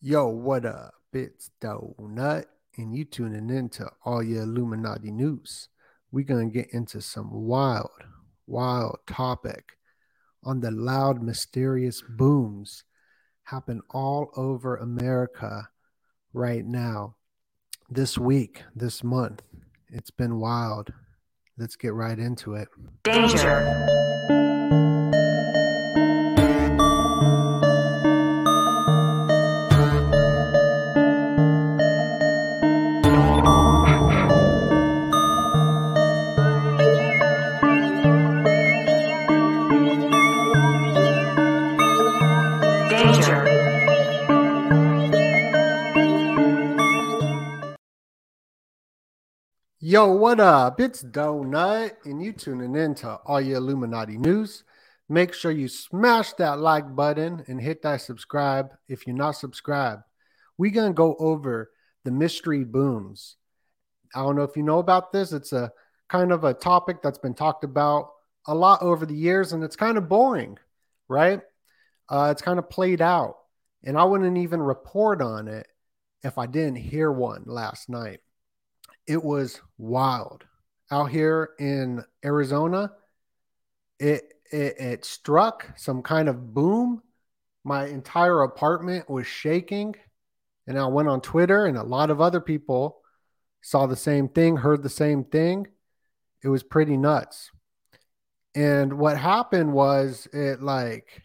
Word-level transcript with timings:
Yo, 0.00 0.28
what 0.28 0.64
up? 0.64 0.94
It's 1.12 1.50
DoeNut, 1.60 2.44
and 2.76 2.94
you 2.94 3.04
tuning 3.04 3.50
in 3.50 3.68
to 3.70 3.90
all 4.04 4.22
your 4.22 4.44
Illuminati 4.44 5.10
news. 5.10 5.70
We're 6.12 6.24
gonna 6.24 6.50
get 6.50 6.68
into 6.72 7.02
some 7.02 7.32
wild, 7.32 8.04
wild 8.46 9.00
topic 9.08 9.72
on 10.44 10.60
the 10.60 10.70
loud, 10.70 11.20
mysterious 11.20 12.00
booms 12.08 12.84
happen 13.42 13.82
all 13.90 14.30
over 14.36 14.76
America 14.76 15.68
right 16.32 16.64
now. 16.64 17.16
This 17.90 18.16
week, 18.16 18.62
this 18.76 19.02
month, 19.02 19.42
it's 19.88 20.12
been 20.12 20.38
wild. 20.38 20.92
Let's 21.58 21.74
get 21.74 21.92
right 21.92 22.20
into 22.20 22.54
it. 22.54 22.68
Danger. 23.02 24.47
Yo, 49.80 50.10
what 50.10 50.40
up? 50.40 50.80
It's 50.80 51.04
DoeNut, 51.04 52.04
and 52.04 52.20
you 52.20 52.32
tuning 52.32 52.74
in 52.74 52.96
to 52.96 53.20
all 53.24 53.40
your 53.40 53.58
Illuminati 53.58 54.18
news. 54.18 54.64
Make 55.08 55.32
sure 55.32 55.52
you 55.52 55.68
smash 55.68 56.32
that 56.32 56.58
like 56.58 56.96
button 56.96 57.44
and 57.46 57.60
hit 57.60 57.82
that 57.82 58.00
subscribe 58.00 58.70
if 58.88 59.06
you're 59.06 59.14
not 59.14 59.36
subscribed. 59.36 60.02
We're 60.56 60.72
gonna 60.72 60.92
go 60.92 61.14
over 61.20 61.70
the 62.02 62.10
mystery 62.10 62.64
booms. 62.64 63.36
I 64.16 64.22
don't 64.22 64.34
know 64.34 64.42
if 64.42 64.56
you 64.56 64.64
know 64.64 64.80
about 64.80 65.12
this. 65.12 65.32
It's 65.32 65.52
a 65.52 65.70
kind 66.08 66.32
of 66.32 66.42
a 66.42 66.54
topic 66.54 67.00
that's 67.00 67.18
been 67.18 67.34
talked 67.34 67.62
about 67.62 68.10
a 68.48 68.56
lot 68.56 68.82
over 68.82 69.06
the 69.06 69.14
years, 69.14 69.52
and 69.52 69.62
it's 69.62 69.76
kind 69.76 69.96
of 69.96 70.08
boring, 70.08 70.58
right? 71.06 71.40
Uh, 72.08 72.30
it's 72.32 72.42
kind 72.42 72.58
of 72.58 72.68
played 72.68 73.00
out, 73.00 73.36
and 73.84 73.96
I 73.96 74.02
wouldn't 74.02 74.38
even 74.38 74.60
report 74.60 75.22
on 75.22 75.46
it 75.46 75.68
if 76.24 76.36
I 76.36 76.46
didn't 76.46 76.78
hear 76.78 77.12
one 77.12 77.44
last 77.46 77.88
night 77.88 78.18
it 79.08 79.24
was 79.24 79.60
wild 79.78 80.44
out 80.90 81.10
here 81.10 81.50
in 81.58 82.04
Arizona. 82.24 82.92
It, 83.98 84.34
it 84.52 84.78
it 84.78 85.04
struck 85.04 85.72
some 85.76 86.02
kind 86.02 86.28
of 86.28 86.54
boom. 86.54 87.02
My 87.64 87.86
entire 87.86 88.42
apartment 88.42 89.10
was 89.10 89.26
shaking, 89.26 89.96
and 90.66 90.78
I 90.78 90.86
went 90.86 91.08
on 91.08 91.20
Twitter, 91.20 91.66
and 91.66 91.76
a 91.76 91.82
lot 91.82 92.10
of 92.10 92.20
other 92.20 92.40
people 92.40 93.00
saw 93.62 93.86
the 93.86 93.96
same 93.96 94.28
thing, 94.28 94.56
heard 94.58 94.82
the 94.82 94.88
same 94.88 95.24
thing. 95.24 95.66
It 96.42 96.48
was 96.48 96.62
pretty 96.62 96.96
nuts. 96.96 97.50
And 98.54 98.98
what 98.98 99.18
happened 99.18 99.72
was 99.72 100.28
it 100.32 100.62
like 100.62 101.22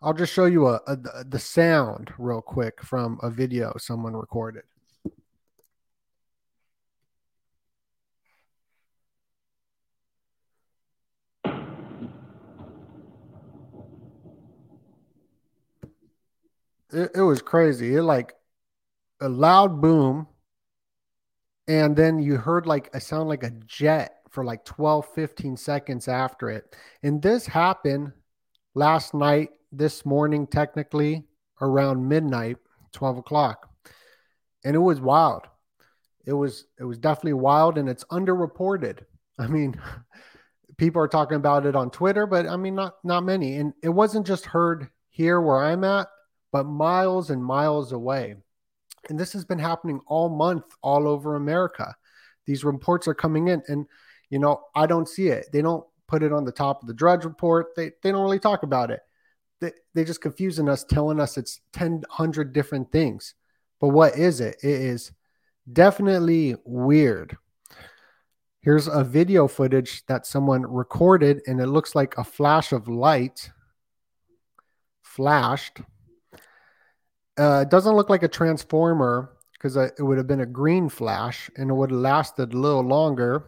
I'll 0.00 0.14
just 0.14 0.32
show 0.32 0.44
you 0.44 0.68
a, 0.68 0.80
a 0.86 1.24
the 1.24 1.38
sound 1.38 2.12
real 2.18 2.40
quick 2.40 2.82
from 2.82 3.18
a 3.22 3.30
video 3.30 3.74
someone 3.78 4.14
recorded. 4.14 4.62
It, 16.92 17.12
it 17.16 17.22
was 17.22 17.42
crazy. 17.42 17.94
It 17.94 18.02
like 18.02 18.34
a 19.20 19.28
loud 19.28 19.80
boom, 19.80 20.26
and 21.66 21.96
then 21.96 22.18
you 22.18 22.36
heard 22.36 22.66
like 22.66 22.90
a 22.94 23.00
sound 23.00 23.28
like 23.28 23.42
a 23.42 23.50
jet 23.50 24.14
for 24.30 24.44
like 24.44 24.64
12, 24.64 25.06
15 25.14 25.56
seconds 25.56 26.08
after 26.08 26.50
it. 26.50 26.76
And 27.02 27.20
this 27.20 27.46
happened 27.46 28.12
last 28.74 29.14
night, 29.14 29.50
this 29.72 30.04
morning, 30.04 30.46
technically 30.46 31.24
around 31.60 32.08
midnight, 32.08 32.56
12 32.92 33.18
o'clock. 33.18 33.68
And 34.64 34.74
it 34.74 34.80
was 34.80 35.00
wild. 35.00 35.42
It 36.26 36.32
was 36.32 36.66
it 36.78 36.84
was 36.84 36.98
definitely 36.98 37.34
wild 37.34 37.78
and 37.78 37.88
it's 37.88 38.04
underreported. 38.04 39.00
I 39.38 39.46
mean, 39.46 39.80
people 40.76 41.00
are 41.02 41.08
talking 41.08 41.36
about 41.36 41.64
it 41.64 41.74
on 41.74 41.90
Twitter, 41.90 42.26
but 42.26 42.46
I 42.46 42.56
mean 42.56 42.74
not 42.74 42.96
not 43.02 43.24
many. 43.24 43.56
And 43.56 43.72
it 43.82 43.88
wasn't 43.88 44.26
just 44.26 44.46
heard 44.46 44.88
here 45.08 45.40
where 45.40 45.64
I'm 45.64 45.84
at 45.84 46.08
but 46.52 46.64
miles 46.64 47.30
and 47.30 47.44
miles 47.44 47.92
away. 47.92 48.34
And 49.08 49.18
this 49.18 49.32
has 49.32 49.44
been 49.44 49.58
happening 49.58 50.00
all 50.06 50.28
month, 50.28 50.64
all 50.82 51.08
over 51.08 51.36
America. 51.36 51.94
These 52.46 52.64
reports 52.64 53.06
are 53.08 53.14
coming 53.14 53.48
in, 53.48 53.62
and 53.68 53.86
you 54.30 54.38
know, 54.38 54.62
I 54.74 54.86
don't 54.86 55.08
see 55.08 55.28
it. 55.28 55.46
They 55.52 55.62
don't 55.62 55.84
put 56.06 56.22
it 56.22 56.32
on 56.32 56.44
the 56.44 56.52
top 56.52 56.82
of 56.82 56.88
the 56.88 56.94
Drudge 56.94 57.24
report. 57.24 57.74
They 57.76 57.92
they 58.02 58.10
don't 58.10 58.22
really 58.22 58.38
talk 58.38 58.62
about 58.62 58.90
it. 58.90 59.00
They 59.60 59.72
they 59.94 60.04
just 60.04 60.20
confusing 60.20 60.68
us, 60.68 60.84
telling 60.84 61.20
us 61.20 61.36
it's 61.36 61.60
10 61.72 62.04
hundred 62.10 62.52
different 62.52 62.90
things. 62.90 63.34
But 63.80 63.88
what 63.88 64.16
is 64.16 64.40
it? 64.40 64.56
It 64.62 64.80
is 64.80 65.12
definitely 65.72 66.56
weird. 66.64 67.36
Here's 68.60 68.88
a 68.88 69.04
video 69.04 69.46
footage 69.46 70.04
that 70.06 70.26
someone 70.26 70.62
recorded, 70.62 71.42
and 71.46 71.60
it 71.60 71.68
looks 71.68 71.94
like 71.94 72.18
a 72.18 72.24
flash 72.24 72.72
of 72.72 72.88
light 72.88 73.50
flashed 75.02 75.80
uh, 77.38 77.60
it 77.62 77.70
doesn't 77.70 77.94
look 77.94 78.10
like 78.10 78.22
a 78.22 78.28
transformer 78.28 79.32
because 79.52 79.76
it 79.76 80.00
would 80.00 80.18
have 80.18 80.26
been 80.26 80.40
a 80.40 80.46
green 80.46 80.88
flash 80.88 81.50
and 81.56 81.70
it 81.70 81.74
would 81.74 81.90
have 81.90 82.00
lasted 82.00 82.52
a 82.52 82.56
little 82.56 82.82
longer. 82.82 83.46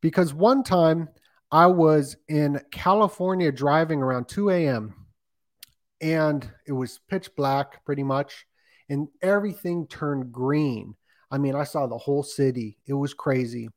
Because 0.00 0.34
one 0.34 0.62
time 0.62 1.08
I 1.50 1.66
was 1.66 2.16
in 2.28 2.60
California 2.70 3.52
driving 3.52 4.02
around 4.02 4.28
2 4.28 4.50
a.m. 4.50 4.94
and 6.00 6.48
it 6.66 6.72
was 6.72 7.00
pitch 7.08 7.30
black 7.36 7.84
pretty 7.84 8.02
much, 8.02 8.46
and 8.88 9.08
everything 9.22 9.86
turned 9.86 10.32
green. 10.32 10.94
I 11.30 11.38
mean, 11.38 11.54
I 11.54 11.64
saw 11.64 11.86
the 11.86 11.98
whole 11.98 12.22
city. 12.22 12.78
It 12.86 12.92
was 12.92 13.14
crazy. 13.14 13.68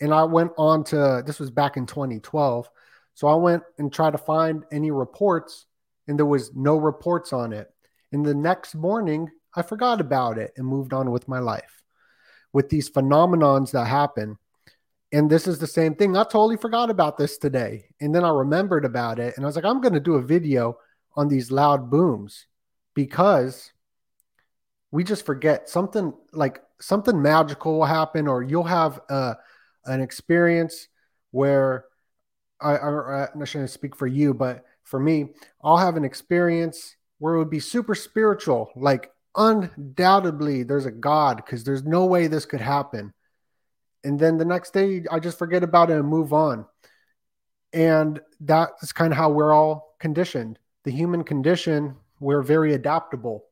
And 0.00 0.12
I 0.12 0.24
went 0.24 0.52
on 0.58 0.84
to 0.84 1.22
this 1.24 1.38
was 1.38 1.50
back 1.50 1.76
in 1.76 1.86
2012. 1.86 2.68
So 3.14 3.28
I 3.28 3.36
went 3.36 3.62
and 3.78 3.92
tried 3.92 4.12
to 4.12 4.18
find 4.18 4.64
any 4.72 4.90
reports, 4.90 5.66
and 6.08 6.18
there 6.18 6.26
was 6.26 6.54
no 6.54 6.76
reports 6.76 7.32
on 7.32 7.52
it. 7.52 7.73
And 8.12 8.24
the 8.24 8.34
next 8.34 8.74
morning, 8.74 9.30
I 9.54 9.62
forgot 9.62 10.00
about 10.00 10.38
it 10.38 10.52
and 10.56 10.66
moved 10.66 10.92
on 10.92 11.10
with 11.10 11.28
my 11.28 11.38
life. 11.38 11.82
With 12.52 12.68
these 12.68 12.90
phenomenons 12.90 13.72
that 13.72 13.86
happen, 13.86 14.38
and 15.12 15.30
this 15.30 15.46
is 15.46 15.58
the 15.58 15.66
same 15.66 15.94
thing. 15.94 16.16
I 16.16 16.24
totally 16.24 16.56
forgot 16.56 16.90
about 16.90 17.16
this 17.16 17.38
today. 17.38 17.86
And 18.00 18.14
then 18.14 18.24
I 18.24 18.30
remembered 18.30 18.84
about 18.84 19.20
it. 19.20 19.36
And 19.36 19.44
I 19.44 19.46
was 19.46 19.54
like, 19.54 19.64
I'm 19.64 19.80
going 19.80 19.94
to 19.94 20.00
do 20.00 20.14
a 20.14 20.22
video 20.22 20.76
on 21.16 21.28
these 21.28 21.52
loud 21.52 21.88
booms 21.88 22.46
because 22.94 23.72
we 24.90 25.04
just 25.04 25.24
forget 25.24 25.68
something 25.68 26.12
like 26.32 26.60
something 26.80 27.20
magical 27.20 27.78
will 27.78 27.84
happen, 27.84 28.26
or 28.26 28.42
you'll 28.42 28.64
have 28.64 29.00
uh, 29.08 29.34
an 29.84 30.00
experience 30.00 30.88
where 31.30 31.84
I, 32.60 32.76
I, 32.76 32.88
I'm 33.32 33.38
not 33.38 33.52
going 33.52 33.66
to 33.66 33.68
speak 33.68 33.96
for 33.96 34.06
you, 34.06 34.34
but 34.34 34.64
for 34.82 34.98
me, 34.98 35.28
I'll 35.62 35.76
have 35.76 35.96
an 35.96 36.04
experience 36.04 36.96
where 37.18 37.34
it 37.34 37.38
would 37.38 37.50
be 37.50 37.60
super 37.60 37.94
spiritual, 37.94 38.70
like 38.76 39.10
undoubtedly 39.36 40.62
there's 40.62 40.86
a 40.86 40.90
God 40.90 41.36
because 41.36 41.64
there's 41.64 41.84
no 41.84 42.06
way 42.06 42.26
this 42.26 42.46
could 42.46 42.60
happen. 42.60 43.12
And 44.04 44.18
then 44.18 44.36
the 44.36 44.44
next 44.44 44.72
day, 44.74 45.04
I 45.10 45.18
just 45.18 45.38
forget 45.38 45.62
about 45.62 45.90
it 45.90 45.94
and 45.94 46.06
move 46.06 46.32
on. 46.32 46.66
And 47.72 48.20
that's 48.40 48.92
kind 48.92 49.12
of 49.12 49.16
how 49.16 49.30
we're 49.30 49.52
all 49.52 49.96
conditioned. 49.98 50.58
The 50.84 50.92
human 50.92 51.24
condition, 51.24 51.96
we're 52.20 52.42
very 52.42 52.74
adaptable. 52.74 53.44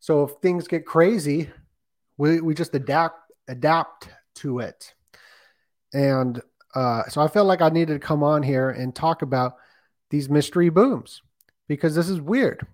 So 0.00 0.24
if 0.24 0.32
things 0.42 0.68
get 0.68 0.84
crazy, 0.84 1.50
we, 2.18 2.40
we 2.40 2.54
just 2.54 2.74
adapt 2.74 3.18
adapt 3.48 4.08
to 4.36 4.58
it. 4.60 4.94
And 5.92 6.40
uh, 6.74 7.04
so 7.08 7.20
I 7.20 7.28
felt 7.28 7.46
like 7.46 7.62
I 7.62 7.68
needed 7.68 7.94
to 7.94 8.06
come 8.06 8.22
on 8.22 8.42
here 8.42 8.70
and 8.70 8.94
talk 8.94 9.22
about 9.22 9.54
these 10.10 10.28
mystery 10.28 10.68
booms 10.68 11.22
because 11.68 11.94
this 11.94 12.08
is 12.08 12.20
weird. 12.20 12.66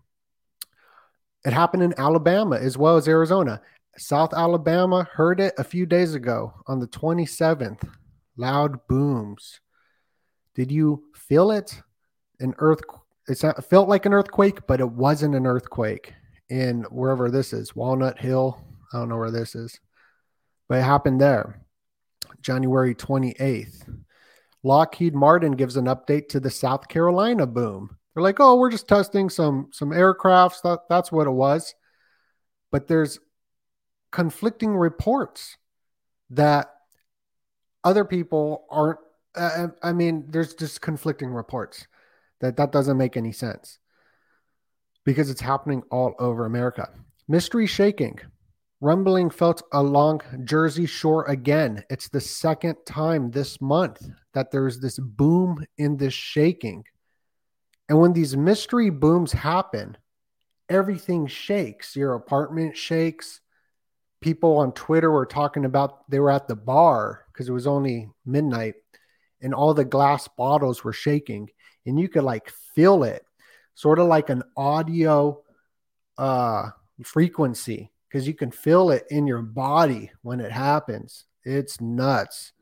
It 1.44 1.52
happened 1.52 1.82
in 1.82 1.98
Alabama 1.98 2.56
as 2.56 2.76
well 2.76 2.96
as 2.96 3.08
Arizona. 3.08 3.60
South 3.96 4.32
Alabama 4.34 5.08
heard 5.12 5.40
it 5.40 5.54
a 5.58 5.64
few 5.64 5.86
days 5.86 6.14
ago 6.14 6.52
on 6.66 6.80
the 6.80 6.86
27th. 6.86 7.82
Loud 8.36 8.86
booms. 8.88 9.60
Did 10.54 10.70
you 10.70 11.04
feel 11.14 11.50
it? 11.50 11.80
An 12.40 12.54
earth 12.58 12.80
it 13.28 13.64
felt 13.68 13.88
like 13.88 14.06
an 14.06 14.14
earthquake, 14.14 14.66
but 14.66 14.80
it 14.80 14.90
wasn't 14.90 15.36
an 15.36 15.46
earthquake 15.46 16.14
in 16.48 16.82
wherever 16.90 17.30
this 17.30 17.52
is, 17.52 17.76
Walnut 17.76 18.18
Hill. 18.18 18.60
I 18.92 18.98
don't 18.98 19.08
know 19.08 19.18
where 19.18 19.30
this 19.30 19.54
is. 19.54 19.78
But 20.68 20.78
it 20.78 20.82
happened 20.82 21.20
there. 21.20 21.60
January 22.42 22.94
28th. 22.94 24.02
Lockheed 24.62 25.14
Martin 25.14 25.52
gives 25.52 25.76
an 25.76 25.84
update 25.84 26.28
to 26.30 26.40
the 26.40 26.50
South 26.50 26.88
Carolina 26.88 27.46
boom. 27.46 27.96
They're 28.14 28.22
like, 28.22 28.40
oh, 28.40 28.56
we're 28.56 28.70
just 28.70 28.88
testing 28.88 29.28
some 29.30 29.68
some 29.72 29.90
aircrafts. 29.90 30.62
That, 30.62 30.80
that's 30.88 31.12
what 31.12 31.26
it 31.26 31.30
was. 31.30 31.74
but 32.70 32.86
there's 32.88 33.18
conflicting 34.12 34.76
reports 34.76 35.56
that 36.30 36.70
other 37.84 38.04
people 38.04 38.66
aren't 38.70 38.98
uh, 39.36 39.68
i 39.82 39.92
mean 39.92 40.24
there's 40.28 40.54
just 40.54 40.80
conflicting 40.80 41.30
reports 41.30 41.86
that 42.40 42.56
that 42.56 42.72
doesn't 42.72 42.96
make 42.98 43.16
any 43.16 43.32
sense 43.32 43.78
because 45.04 45.30
it's 45.30 45.40
happening 45.40 45.82
all 45.90 46.14
over 46.18 46.44
america 46.46 46.88
mystery 47.28 47.66
shaking 47.66 48.18
rumbling 48.80 49.30
felt 49.30 49.62
along 49.72 50.20
jersey 50.44 50.86
shore 50.86 51.24
again 51.26 51.84
it's 51.90 52.08
the 52.08 52.20
second 52.20 52.76
time 52.86 53.30
this 53.30 53.60
month 53.60 54.02
that 54.34 54.50
there's 54.50 54.80
this 54.80 54.98
boom 54.98 55.64
in 55.78 55.96
this 55.96 56.14
shaking 56.14 56.82
and 57.90 58.00
when 58.00 58.14
these 58.14 58.34
mystery 58.34 58.88
booms 58.88 59.32
happen 59.32 59.98
everything 60.70 61.26
shakes. 61.26 61.96
Your 61.96 62.14
apartment 62.14 62.76
shakes. 62.76 63.40
People 64.22 64.58
on 64.58 64.72
Twitter 64.72 65.10
were 65.10 65.26
talking 65.26 65.64
about 65.64 66.08
they 66.08 66.20
were 66.20 66.30
at 66.30 66.46
the 66.46 66.56
bar 66.56 67.24
because 67.26 67.48
it 67.48 67.52
was 67.52 67.66
only 67.66 68.08
midnight 68.24 68.74
and 69.42 69.52
all 69.52 69.74
the 69.74 69.84
glass 69.84 70.28
bottles 70.28 70.84
were 70.84 70.92
shaking 70.92 71.50
and 71.84 71.98
you 71.98 72.08
could 72.08 72.22
like 72.22 72.50
feel 72.74 73.02
it. 73.02 73.24
Sort 73.74 73.98
of 73.98 74.06
like 74.06 74.30
an 74.30 74.42
audio 74.56 75.42
uh 76.16 76.70
frequency 77.02 77.90
because 78.08 78.28
you 78.28 78.34
can 78.34 78.50
feel 78.50 78.90
it 78.90 79.06
in 79.10 79.26
your 79.26 79.42
body 79.42 80.12
when 80.22 80.40
it 80.40 80.52
happens. 80.52 81.24
It's 81.44 81.80
nuts. 81.80 82.52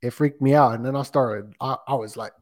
It 0.00 0.12
freaked 0.12 0.40
me 0.40 0.54
out 0.54 0.74
and 0.74 0.84
then 0.84 0.94
i 0.96 1.02
started 1.02 1.54
i, 1.62 1.78
I 1.88 1.94
was 1.94 2.14
like 2.14 2.32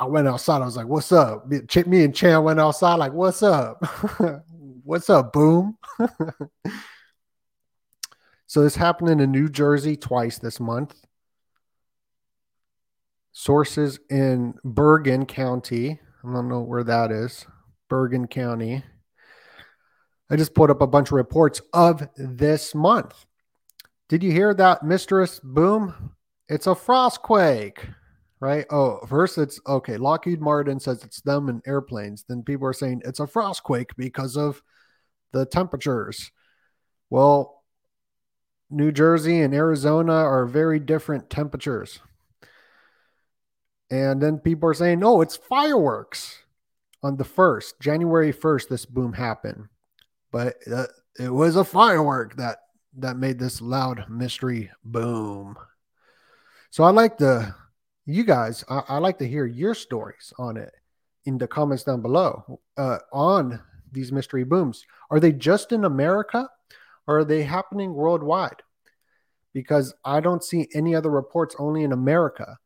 i 0.00 0.04
went 0.04 0.28
outside 0.28 0.62
i 0.62 0.64
was 0.64 0.76
like 0.76 0.86
what's 0.86 1.12
up 1.12 1.46
me 1.48 2.04
and 2.04 2.14
chan 2.14 2.42
went 2.42 2.60
outside 2.60 2.94
like 2.94 3.12
what's 3.12 3.42
up 3.42 3.84
what's 4.84 5.10
up 5.10 5.32
boom 5.32 5.76
So 8.46 8.62
this 8.62 8.76
happened 8.76 9.20
in 9.20 9.30
New 9.32 9.48
Jersey 9.48 9.96
twice 9.96 10.38
this 10.38 10.60
month. 10.60 10.94
Sources 13.32 13.98
in 14.08 14.54
Bergen 14.64 15.26
County. 15.26 16.00
I 16.24 16.32
don't 16.32 16.48
know 16.48 16.62
where 16.62 16.84
that 16.84 17.10
is. 17.10 17.44
Bergen 17.88 18.28
County. 18.28 18.84
I 20.30 20.36
just 20.36 20.54
put 20.54 20.70
up 20.70 20.80
a 20.80 20.86
bunch 20.86 21.08
of 21.08 21.14
reports 21.14 21.60
of 21.72 22.08
this 22.16 22.74
month. 22.74 23.26
Did 24.08 24.22
you 24.22 24.30
hear 24.30 24.54
that 24.54 24.84
mistress 24.84 25.40
boom? 25.42 26.14
It's 26.48 26.68
a 26.68 26.70
frostquake, 26.70 27.94
right? 28.40 28.66
Oh, 28.70 29.00
first 29.06 29.38
it's 29.38 29.60
okay. 29.66 29.96
Lockheed 29.96 30.40
Martin 30.40 30.80
says 30.80 31.02
it's 31.04 31.20
them 31.20 31.48
and 31.48 31.62
airplanes. 31.66 32.24
Then 32.28 32.42
people 32.42 32.66
are 32.66 32.72
saying 32.72 33.02
it's 33.04 33.20
a 33.20 33.26
frostquake 33.26 33.90
because 33.96 34.36
of 34.36 34.62
the 35.32 35.46
temperatures. 35.46 36.30
Well, 37.10 37.62
New 38.70 38.92
Jersey 38.92 39.40
and 39.40 39.54
Arizona 39.54 40.12
are 40.12 40.46
very 40.46 40.80
different 40.80 41.30
temperatures. 41.30 42.00
And 43.90 44.20
then 44.20 44.38
people 44.38 44.68
are 44.68 44.74
saying, 44.74 44.98
no, 44.98 45.20
it's 45.20 45.36
fireworks 45.36 46.42
on 47.02 47.16
the 47.16 47.24
1st, 47.24 47.74
January 47.80 48.32
1st, 48.32 48.68
this 48.68 48.84
boom 48.84 49.12
happened. 49.12 49.68
But 50.32 50.56
uh, 50.70 50.86
it 51.18 51.32
was 51.32 51.54
a 51.56 51.64
firework 51.64 52.36
that 52.36 52.58
that 52.98 53.16
made 53.16 53.38
this 53.38 53.60
loud 53.60 54.06
mystery 54.08 54.70
boom. 54.82 55.54
So 56.70 56.82
I 56.82 56.90
like 56.90 57.18
the 57.18 57.54
you 58.06 58.24
guys, 58.24 58.64
I, 58.68 58.82
I 58.88 58.98
like 58.98 59.18
to 59.18 59.28
hear 59.28 59.44
your 59.44 59.74
stories 59.74 60.32
on 60.38 60.56
it 60.56 60.72
in 61.24 61.38
the 61.38 61.48
comments 61.48 61.82
down 61.82 62.02
below 62.02 62.60
uh, 62.76 62.98
on 63.12 63.60
these 63.92 64.12
mystery 64.12 64.44
booms. 64.44 64.84
Are 65.10 65.20
they 65.20 65.32
just 65.32 65.72
in 65.72 65.84
America 65.84 66.48
or 67.06 67.18
are 67.18 67.24
they 67.24 67.42
happening 67.42 67.92
worldwide? 67.92 68.62
Because 69.52 69.92
I 70.04 70.20
don't 70.20 70.44
see 70.44 70.68
any 70.74 70.94
other 70.94 71.10
reports 71.10 71.56
only 71.58 71.82
in 71.82 71.92
America. 71.92 72.58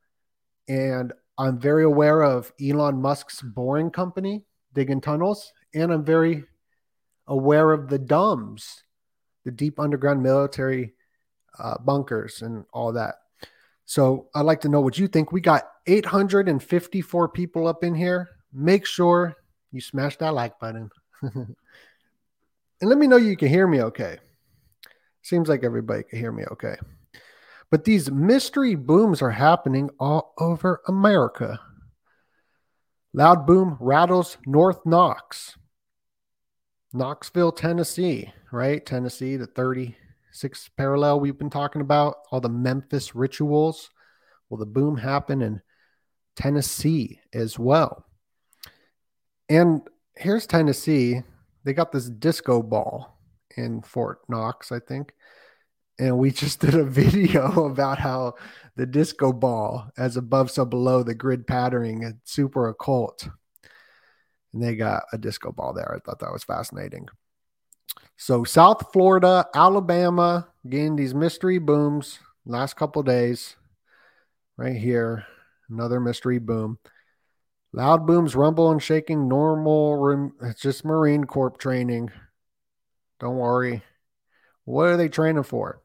And 0.68 1.12
I'm 1.38 1.58
very 1.58 1.84
aware 1.84 2.22
of 2.22 2.52
Elon 2.60 3.00
Musk's 3.00 3.40
boring 3.40 3.90
company, 3.90 4.44
digging 4.74 5.00
tunnels, 5.00 5.52
and 5.74 5.90
I'm 5.92 6.04
very 6.04 6.44
aware 7.26 7.72
of 7.72 7.88
the 7.88 7.98
DUMBs, 7.98 8.82
the 9.44 9.50
deep 9.50 9.80
underground 9.80 10.22
military 10.22 10.92
uh, 11.58 11.78
bunkers, 11.78 12.42
and 12.42 12.64
all 12.72 12.92
that. 12.92 13.14
So 13.90 14.28
I'd 14.36 14.42
like 14.42 14.60
to 14.60 14.68
know 14.68 14.80
what 14.80 14.98
you 14.98 15.08
think. 15.08 15.32
We 15.32 15.40
got 15.40 15.64
854 15.88 17.28
people 17.30 17.66
up 17.66 17.82
in 17.82 17.92
here. 17.92 18.28
Make 18.52 18.86
sure 18.86 19.34
you 19.72 19.80
smash 19.80 20.16
that 20.18 20.32
like 20.32 20.60
button. 20.60 20.90
and 21.22 21.56
let 22.80 22.98
me 22.98 23.08
know 23.08 23.16
you 23.16 23.36
can 23.36 23.48
hear 23.48 23.66
me 23.66 23.82
okay. 23.82 24.18
Seems 25.22 25.48
like 25.48 25.64
everybody 25.64 26.04
can 26.04 26.20
hear 26.20 26.30
me 26.30 26.44
okay. 26.52 26.76
But 27.72 27.82
these 27.82 28.12
mystery 28.12 28.76
booms 28.76 29.22
are 29.22 29.32
happening 29.32 29.90
all 29.98 30.34
over 30.38 30.82
America. 30.86 31.58
Loud 33.12 33.44
boom 33.44 33.76
rattles 33.80 34.36
North 34.46 34.86
Knox, 34.86 35.58
Knoxville, 36.92 37.50
Tennessee, 37.50 38.32
right? 38.52 38.86
Tennessee, 38.86 39.34
the 39.34 39.48
36th 40.32 40.70
parallel 40.76 41.20
we've 41.20 41.38
been 41.38 41.50
talking 41.50 41.80
about, 41.80 42.16
all 42.30 42.40
the 42.40 42.48
Memphis 42.48 43.14
rituals. 43.14 43.90
Well, 44.48 44.58
the 44.58 44.66
boom 44.66 44.96
happened 44.96 45.42
in 45.42 45.60
Tennessee 46.36 47.20
as 47.32 47.58
well. 47.58 48.04
And 49.48 49.82
here's 50.16 50.46
Tennessee. 50.46 51.22
They 51.64 51.72
got 51.72 51.92
this 51.92 52.08
disco 52.08 52.62
ball 52.62 53.18
in 53.56 53.82
Fort 53.82 54.20
Knox, 54.28 54.72
I 54.72 54.80
think. 54.80 55.12
And 55.98 56.18
we 56.18 56.30
just 56.30 56.60
did 56.60 56.74
a 56.74 56.84
video 56.84 57.66
about 57.66 57.98
how 57.98 58.34
the 58.76 58.86
disco 58.86 59.32
ball, 59.32 59.90
as 59.98 60.16
above, 60.16 60.50
so 60.50 60.64
below, 60.64 61.02
the 61.02 61.14
grid 61.14 61.46
patterning, 61.46 62.02
it's 62.02 62.32
super 62.32 62.68
occult. 62.68 63.28
And 64.52 64.62
they 64.62 64.74
got 64.74 65.04
a 65.12 65.18
disco 65.18 65.52
ball 65.52 65.72
there. 65.74 65.94
I 65.94 66.00
thought 66.00 66.20
that 66.20 66.32
was 66.32 66.44
fascinating. 66.44 67.06
So, 68.22 68.44
South 68.44 68.92
Florida, 68.92 69.46
Alabama, 69.54 70.46
getting 70.68 70.94
these 70.94 71.14
mystery 71.14 71.56
booms 71.56 72.18
last 72.44 72.76
couple 72.76 73.02
days. 73.02 73.56
Right 74.58 74.76
here, 74.76 75.24
another 75.70 76.00
mystery 76.00 76.38
boom. 76.38 76.78
Loud 77.72 78.06
booms, 78.06 78.36
rumble 78.36 78.72
and 78.72 78.82
shaking, 78.82 79.26
normal. 79.26 79.96
Room. 79.96 80.34
It's 80.42 80.60
just 80.60 80.84
Marine 80.84 81.24
Corps 81.24 81.56
training. 81.56 82.10
Don't 83.20 83.36
worry. 83.36 83.82
What 84.66 84.88
are 84.88 84.98
they 84.98 85.08
training 85.08 85.44
for? 85.44 85.80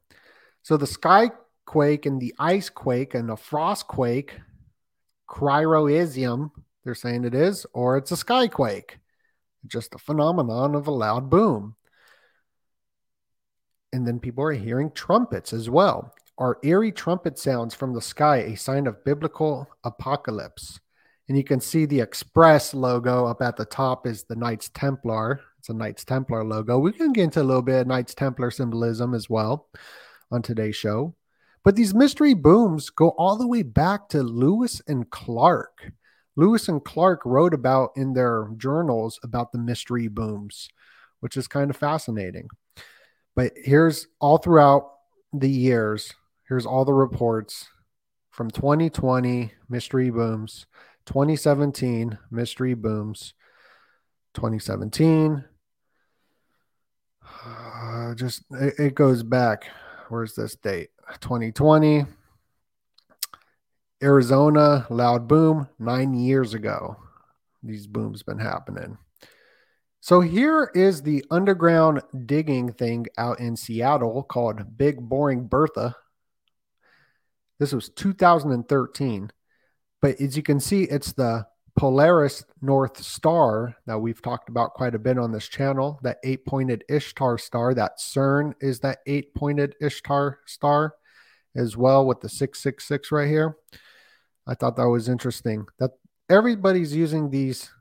So 0.61 0.75
the 0.75 0.85
skyquake 0.85 2.05
and 2.05 2.19
the 2.19 2.35
ice 2.37 2.67
quake 2.67 3.13
and 3.13 3.29
the 3.29 3.37
frost 3.37 3.87
quake, 3.87 4.37
cryoseism, 5.29 6.51
they're 6.83 6.95
saying 6.95 7.23
it 7.23 7.33
is, 7.33 7.65
or 7.71 7.95
it's 7.95 8.11
a 8.11 8.15
skyquake, 8.15 8.95
just 9.65 9.95
a 9.95 9.97
phenomenon 9.97 10.75
of 10.75 10.87
a 10.87 10.91
loud 10.91 11.29
boom. 11.29 11.77
And 13.95 14.05
then 14.05 14.19
people 14.19 14.43
are 14.43 14.51
hearing 14.51 14.91
trumpets 14.91 15.53
as 15.53 15.69
well. 15.69 16.13
Are 16.37 16.59
eerie 16.63 16.91
trumpet 16.91 17.39
sounds 17.39 17.73
from 17.73 17.93
the 17.93 18.01
sky 18.01 18.39
a 18.39 18.57
sign 18.57 18.87
of 18.87 19.05
biblical 19.05 19.69
apocalypse? 19.85 20.81
And 21.29 21.37
you 21.37 21.45
can 21.45 21.61
see 21.61 21.85
the 21.85 22.01
Express 22.01 22.73
logo 22.73 23.25
up 23.25 23.41
at 23.41 23.55
the 23.55 23.63
top 23.63 24.05
is 24.05 24.23
the 24.23 24.35
Knights 24.35 24.69
Templar. 24.73 25.39
It's 25.59 25.69
a 25.69 25.73
Knights 25.73 26.03
Templar 26.03 26.43
logo. 26.43 26.77
We 26.77 26.91
can 26.91 27.13
get 27.13 27.23
into 27.23 27.41
a 27.41 27.43
little 27.43 27.61
bit 27.61 27.79
of 27.79 27.87
Knights 27.87 28.13
Templar 28.13 28.51
symbolism 28.51 29.13
as 29.13 29.29
well 29.29 29.69
on 30.29 30.41
today's 30.41 30.75
show. 30.75 31.15
But 31.63 31.77
these 31.77 31.93
mystery 31.93 32.33
booms 32.33 32.89
go 32.89 33.11
all 33.11 33.37
the 33.37 33.47
way 33.47 33.63
back 33.63 34.09
to 34.09 34.23
Lewis 34.23 34.81
and 34.89 35.09
Clark. 35.09 35.93
Lewis 36.35 36.67
and 36.67 36.83
Clark 36.83 37.21
wrote 37.23 37.53
about 37.53 37.91
in 37.95 38.11
their 38.11 38.49
journals 38.57 39.21
about 39.23 39.53
the 39.53 39.57
mystery 39.57 40.09
booms, 40.09 40.67
which 41.21 41.37
is 41.37 41.47
kind 41.47 41.69
of 41.69 41.77
fascinating. 41.77 42.49
But 43.35 43.53
here's 43.55 44.07
all 44.19 44.37
throughout 44.37 44.91
the 45.33 45.49
years, 45.49 46.13
here's 46.47 46.65
all 46.65 46.85
the 46.85 46.93
reports 46.93 47.67
from 48.31 48.49
2020 48.49 49.51
mystery 49.69 50.09
booms, 50.09 50.65
2017 51.05 52.17
mystery 52.31 52.73
booms, 52.73 53.33
2017, 54.33 55.43
uh, 57.45 58.13
just 58.15 58.43
it, 58.51 58.73
it 58.79 58.95
goes 58.95 59.23
back. 59.23 59.65
Where's 60.09 60.35
this 60.35 60.55
date? 60.55 60.89
2020. 61.21 62.05
Arizona, 64.03 64.85
loud 64.89 65.27
boom, 65.27 65.67
nine 65.79 66.13
years 66.13 66.53
ago. 66.53 66.97
These 67.63 67.87
booms 67.87 68.23
been 68.23 68.39
happening. 68.39 68.97
So 70.05 70.21
here 70.21 70.69
is 70.75 71.01
the 71.01 71.25
underground 71.31 72.03
digging 72.27 72.71
thing 72.71 73.07
out 73.17 73.39
in 73.39 73.55
Seattle 73.55 74.21
called 74.21 74.77
Big 74.77 74.97
Boring 75.01 75.47
Bertha. 75.47 75.95
This 77.57 77.73
was 77.73 77.89
2013. 77.89 79.31
But 80.03 80.21
as 80.21 80.37
you 80.37 80.43
can 80.43 80.59
see, 80.59 80.83
it's 80.83 81.13
the 81.13 81.47
Polaris 81.75 82.45
North 82.61 83.01
Star 83.01 83.75
that 83.87 83.97
we've 83.97 84.21
talked 84.21 84.47
about 84.47 84.75
quite 84.75 84.93
a 84.93 84.99
bit 84.99 85.17
on 85.17 85.31
this 85.31 85.47
channel, 85.47 85.99
that 86.03 86.19
eight 86.23 86.45
pointed 86.45 86.83
Ishtar 86.87 87.39
star, 87.39 87.73
that 87.73 87.97
CERN 87.97 88.53
is 88.61 88.81
that 88.81 88.99
eight 89.07 89.33
pointed 89.33 89.73
Ishtar 89.81 90.37
star 90.45 90.93
as 91.55 91.75
well 91.75 92.05
with 92.05 92.21
the 92.21 92.29
666 92.29 93.11
right 93.11 93.27
here. 93.27 93.57
I 94.45 94.53
thought 94.53 94.75
that 94.75 94.87
was 94.87 95.09
interesting 95.09 95.65
that 95.79 95.93
everybody's 96.29 96.95
using 96.95 97.31
these 97.31 97.71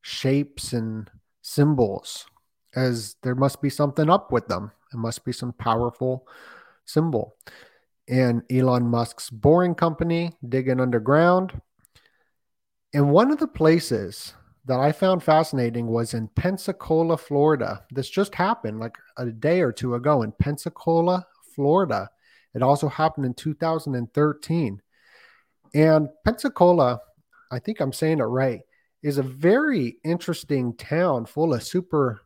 shapes 0.00 0.72
and 0.72 1.10
symbols 1.48 2.26
as 2.74 3.16
there 3.22 3.34
must 3.34 3.62
be 3.62 3.70
something 3.70 4.10
up 4.10 4.30
with 4.30 4.46
them. 4.48 4.72
It 4.92 4.96
must 4.96 5.24
be 5.24 5.32
some 5.32 5.52
powerful 5.52 6.26
symbol. 6.84 7.34
And 8.08 8.42
Elon 8.50 8.88
Musk's 8.88 9.30
boring 9.30 9.74
company 9.74 10.32
digging 10.48 10.80
underground 10.80 11.60
and 12.94 13.10
one 13.10 13.30
of 13.30 13.38
the 13.38 13.48
places 13.48 14.34
that 14.64 14.80
I 14.80 14.92
found 14.92 15.22
fascinating 15.22 15.86
was 15.86 16.14
in 16.14 16.28
Pensacola, 16.28 17.16
Florida. 17.16 17.84
This 17.90 18.08
just 18.08 18.34
happened 18.34 18.80
like 18.80 18.96
a 19.16 19.26
day 19.26 19.60
or 19.60 19.72
two 19.72 19.94
ago 19.94 20.22
in 20.22 20.32
Pensacola, 20.32 21.26
Florida. 21.54 22.08
It 22.54 22.62
also 22.62 22.88
happened 22.88 23.26
in 23.26 23.34
2013. 23.34 24.80
And 25.74 26.08
Pensacola, 26.24 27.00
I 27.50 27.58
think 27.58 27.80
I'm 27.80 27.92
saying 27.92 28.20
it 28.20 28.24
right, 28.24 28.60
is 29.02 29.18
a 29.18 29.22
very 29.22 29.96
interesting 30.04 30.74
town 30.76 31.26
full 31.26 31.54
of 31.54 31.62
super 31.62 32.20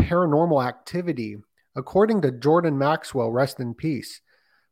paranormal 0.00 0.64
activity. 0.66 1.36
According 1.74 2.22
to 2.22 2.32
Jordan 2.32 2.76
Maxwell, 2.76 3.30
rest 3.30 3.60
in 3.60 3.74
peace. 3.74 4.20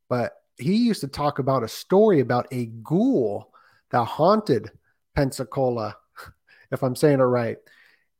But 0.08 0.32
he 0.58 0.76
used 0.76 1.00
to 1.00 1.08
talk 1.08 1.38
about 1.38 1.62
a 1.62 1.68
story 1.68 2.20
about 2.20 2.46
a 2.50 2.66
ghoul 2.66 3.52
that 3.90 4.04
haunted 4.04 4.70
Pensacola, 5.14 5.96
if 6.70 6.82
I'm 6.82 6.96
saying 6.96 7.20
it 7.20 7.24
right. 7.24 7.56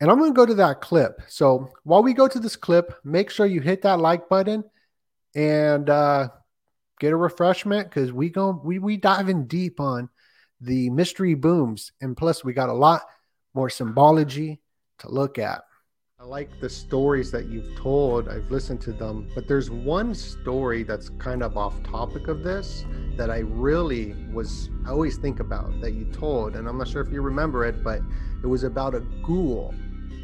And 0.00 0.11
I'm 0.11 0.19
going 0.19 0.33
to 0.33 0.37
go 0.37 0.47
to 0.47 0.55
that 0.55 0.81
clip. 0.81 1.21
So 1.29 1.69
while 1.85 2.03
we 2.03 2.15
go 2.15 2.27
to 2.27 2.39
this 2.39 2.57
clip, 2.57 2.95
make 3.05 3.31
sure 3.31 3.45
you 3.45 3.61
hit 3.61 3.83
that 3.83 4.00
like 4.00 4.31
button 4.31 4.65
and 5.35 5.91
uh, 5.91 6.29
get 6.99 7.12
a 7.12 7.17
refreshment 7.17 7.89
because 7.89 8.12
we 8.12 8.31
go 8.31 8.61
we 8.65 8.79
we 8.79 8.97
diving 8.97 9.47
deep 9.47 9.79
on 9.79 10.09
the 10.61 10.90
mystery 10.90 11.35
booms, 11.35 11.93
and 12.00 12.17
plus 12.17 12.45
we 12.45 12.52
got 12.52 12.69
a 12.69 12.75
lot 12.75 13.02
more 13.55 13.71
symbology 13.71 14.61
to 14.99 15.09
look 15.09 15.38
at. 15.38 15.62
I 16.21 16.25
like 16.25 16.61
the 16.61 16.69
stories 16.69 17.31
that 17.31 17.47
you've 17.47 17.75
told. 17.76 18.29
I've 18.29 18.50
listened 18.50 18.83
to 18.83 18.93
them, 18.93 19.31
but 19.35 19.49
there's 19.49 19.71
one 19.71 20.14
story 20.14 20.83
that's 20.83 21.09
kind 21.09 21.43
of 21.43 21.57
off 21.57 21.83
topic 21.83 22.29
of 22.29 22.43
this 22.43 22.85
that 23.17 23.31
I 23.31 23.38
really 23.38 24.14
was 24.31 24.69
I 24.87 24.90
always 24.90 25.17
think 25.17 25.40
about 25.40 25.81
that 25.81 25.93
you 25.93 26.05
told, 26.12 26.57
and 26.57 26.69
I'm 26.69 26.76
not 26.76 26.88
sure 26.88 27.00
if 27.00 27.11
you 27.11 27.23
remember 27.23 27.64
it, 27.64 27.83
but 27.83 28.02
it 28.43 28.47
was 28.47 28.64
about 28.64 28.95
a 28.95 29.00
ghoul 29.23 29.75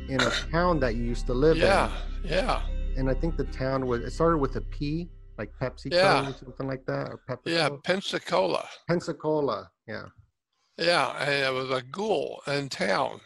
in 0.08 0.20
a 0.20 0.30
town 0.50 0.80
that 0.80 0.96
you 0.96 1.04
used 1.04 1.26
to 1.28 1.34
live 1.34 1.56
yeah, 1.56 1.90
in. 2.22 2.30
Yeah, 2.30 2.36
yeah. 2.36 2.62
And 2.98 3.08
I 3.08 3.14
think 3.14 3.38
the 3.38 3.44
town 3.44 3.86
was 3.86 4.02
it 4.02 4.10
started 4.10 4.36
with 4.36 4.56
a 4.56 4.60
P, 4.60 5.08
like 5.38 5.50
Pepsi 5.58 5.92
yeah. 5.92 6.28
or 6.28 6.34
something 6.34 6.66
like 6.66 6.84
that, 6.84 7.08
or 7.08 7.20
Pepsi. 7.26 7.52
Yeah, 7.52 7.70
Pensacola. 7.84 8.68
Pensacola, 8.86 9.70
yeah. 9.88 10.04
Yeah, 10.78 11.16
and 11.18 11.30
it 11.32 11.52
was 11.52 11.70
a 11.70 11.82
ghoul 11.82 12.42
in 12.46 12.68
town 12.68 13.20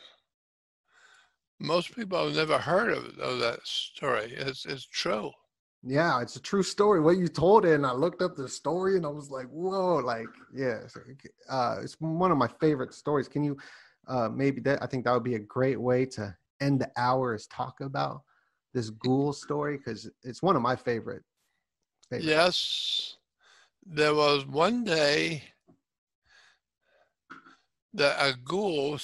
most 1.61 1.95
people 1.95 2.25
have 2.25 2.35
never 2.35 2.59
heard 2.59 2.91
of, 2.91 3.19
of 3.19 3.39
that 3.41 3.61
story. 3.65 4.33
It's, 4.37 4.65
it's 4.65 4.87
true. 4.87 5.31
Yeah, 5.83 6.21
it's 6.21 6.37
a 6.37 6.43
true 6.43 6.63
story. 6.63 7.01
What 7.01 7.19
you 7.19 7.29
told 7.29 7.65
it, 7.65 7.75
and 7.75 7.87
I 7.87 7.93
looked 7.93 8.23
up 8.23 8.35
the 8.35 8.49
story, 8.49 8.97
and 8.97 9.07
I 9.07 9.09
was 9.09 9.31
like, 9.31 9.47
"Whoa!" 9.47 9.97
Like, 9.97 10.27
yeah, 10.55 10.81
uh, 11.49 11.77
it's 11.83 11.99
one 12.01 12.31
of 12.31 12.37
my 12.37 12.49
favorite 12.61 12.93
stories. 12.93 13.29
Can 13.29 13.45
you 13.45 13.57
uh, 14.07 14.29
maybe 14.29 14.61
that? 14.63 14.83
I 14.83 14.87
think 14.87 15.05
that 15.05 15.13
would 15.13 15.25
be 15.25 15.37
a 15.37 15.39
great 15.39 15.81
way 15.81 16.05
to 16.07 16.37
end 16.61 16.81
the 16.83 16.91
hour 16.99 17.35
is 17.35 17.47
talk 17.47 17.81
about 17.81 18.23
this 18.75 18.91
ghoul 18.91 19.33
story 19.33 19.79
because 19.79 20.11
it's 20.23 20.43
one 20.43 20.55
of 20.55 20.61
my 20.61 20.77
favorite, 20.77 21.23
favorite. 22.11 22.27
Yes, 22.27 23.17
there 23.87 24.15
was 24.15 24.45
one 24.45 24.85
day 24.85 25.45
that 27.95 28.17
a 28.21 28.37
ghoul 28.45 28.99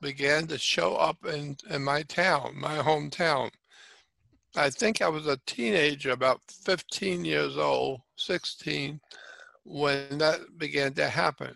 began 0.00 0.46
to 0.48 0.58
show 0.58 0.96
up 0.96 1.24
in, 1.24 1.56
in 1.70 1.82
my 1.82 2.02
town, 2.02 2.54
my 2.56 2.78
hometown. 2.78 3.50
I 4.56 4.70
think 4.70 5.02
I 5.02 5.08
was 5.08 5.26
a 5.26 5.40
teenager, 5.46 6.10
about 6.10 6.40
15 6.48 7.24
years 7.24 7.56
old, 7.56 8.00
16, 8.16 9.00
when 9.64 10.18
that 10.18 10.58
began 10.58 10.92
to 10.94 11.08
happen. 11.08 11.54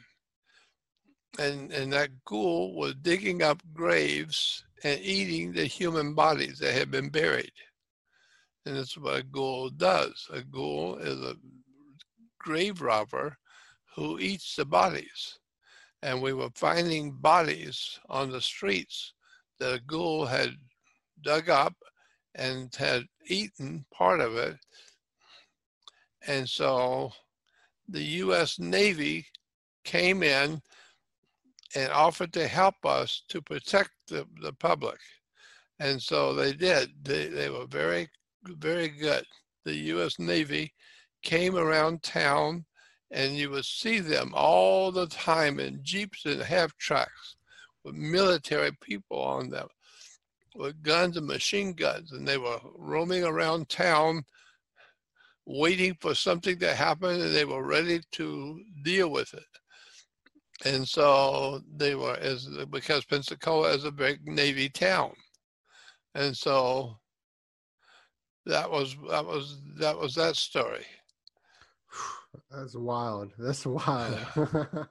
And, 1.38 1.70
and 1.72 1.92
that 1.92 2.10
ghoul 2.24 2.74
was 2.74 2.94
digging 3.02 3.42
up 3.42 3.62
graves 3.72 4.64
and 4.82 5.00
eating 5.00 5.52
the 5.52 5.64
human 5.64 6.14
bodies 6.14 6.58
that 6.58 6.74
had 6.74 6.90
been 6.90 7.10
buried. 7.10 7.52
And 8.66 8.76
that's 8.76 8.96
what 8.98 9.20
a 9.20 9.22
ghoul 9.22 9.70
does. 9.70 10.26
A 10.32 10.42
ghoul 10.42 10.96
is 10.96 11.20
a 11.20 11.36
grave 12.38 12.80
robber 12.80 13.36
who 13.94 14.18
eats 14.18 14.56
the 14.56 14.64
bodies 14.64 15.38
and 16.02 16.22
we 16.22 16.32
were 16.32 16.50
finding 16.54 17.12
bodies 17.12 17.98
on 18.08 18.30
the 18.30 18.40
streets 18.40 19.14
that 19.58 19.74
a 19.74 19.80
ghoul 19.86 20.24
had 20.26 20.54
dug 21.22 21.48
up 21.48 21.74
and 22.34 22.74
had 22.74 23.04
eaten 23.26 23.84
part 23.92 24.20
of 24.20 24.36
it. 24.36 24.56
And 26.26 26.48
so 26.48 27.12
the 27.88 28.02
US 28.02 28.58
Navy 28.58 29.26
came 29.84 30.22
in 30.22 30.60
and 31.74 31.92
offered 31.92 32.32
to 32.34 32.46
help 32.46 32.74
us 32.84 33.22
to 33.28 33.42
protect 33.42 33.90
the, 34.08 34.26
the 34.40 34.52
public. 34.52 34.98
And 35.80 36.00
so 36.00 36.34
they 36.34 36.52
did. 36.52 36.90
They, 37.02 37.28
they 37.28 37.50
were 37.50 37.66
very, 37.66 38.08
very 38.44 38.88
good. 38.88 39.24
The 39.64 39.74
US 39.74 40.18
Navy 40.18 40.72
came 41.22 41.56
around 41.56 42.02
town 42.02 42.64
and 43.10 43.36
you 43.36 43.50
would 43.50 43.64
see 43.64 44.00
them 44.00 44.32
all 44.34 44.92
the 44.92 45.06
time 45.06 45.58
in 45.58 45.80
jeeps 45.82 46.24
and 46.26 46.42
half 46.42 46.76
tracks 46.76 47.36
with 47.84 47.94
military 47.94 48.72
people 48.80 49.20
on 49.20 49.48
them 49.48 49.68
with 50.54 50.82
guns 50.82 51.16
and 51.16 51.26
machine 51.26 51.72
guns 51.72 52.12
and 52.12 52.26
they 52.26 52.38
were 52.38 52.58
roaming 52.76 53.24
around 53.24 53.68
town 53.68 54.24
waiting 55.48 55.96
for 56.00 56.14
something 56.14 56.58
to 56.58 56.74
happen 56.74 57.20
and 57.20 57.34
they 57.34 57.44
were 57.44 57.64
ready 57.64 58.00
to 58.12 58.60
deal 58.82 59.08
with 59.10 59.32
it. 59.32 59.44
And 60.64 60.86
so 60.86 61.62
they 61.76 61.94
were 61.94 62.16
as 62.16 62.46
because 62.70 63.04
pensacola 63.04 63.70
is 63.70 63.84
a 63.84 63.90
big 63.90 64.26
navy 64.26 64.68
town. 64.68 65.12
And 66.14 66.36
so 66.36 66.98
that 68.44 68.70
was 68.70 68.96
that 69.08 69.24
was 69.24 69.60
that 69.78 69.96
was 69.96 70.14
that 70.16 70.36
story 70.36 70.84
that's 72.50 72.74
wild. 72.74 73.32
That's 73.38 73.64
wild. 73.66 74.18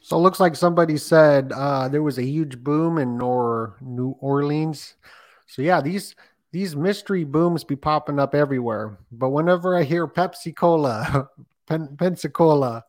so 0.00 0.16
it 0.16 0.20
looks 0.20 0.40
like 0.40 0.56
somebody 0.56 0.96
said 0.96 1.52
uh, 1.54 1.88
there 1.88 2.02
was 2.02 2.18
a 2.18 2.24
huge 2.24 2.58
boom 2.58 2.98
in 2.98 3.18
Nor- 3.18 3.76
New 3.80 4.16
Orleans. 4.20 4.94
So 5.46 5.62
yeah, 5.62 5.80
these 5.80 6.14
these 6.52 6.74
mystery 6.74 7.24
booms 7.24 7.64
be 7.64 7.76
popping 7.76 8.18
up 8.18 8.34
everywhere. 8.34 8.98
But 9.12 9.30
whenever 9.30 9.76
I 9.76 9.82
hear 9.82 10.06
Pepsi 10.06 10.54
Cola, 10.54 11.28
Pen- 11.66 11.96
Pensacola, 11.96 12.84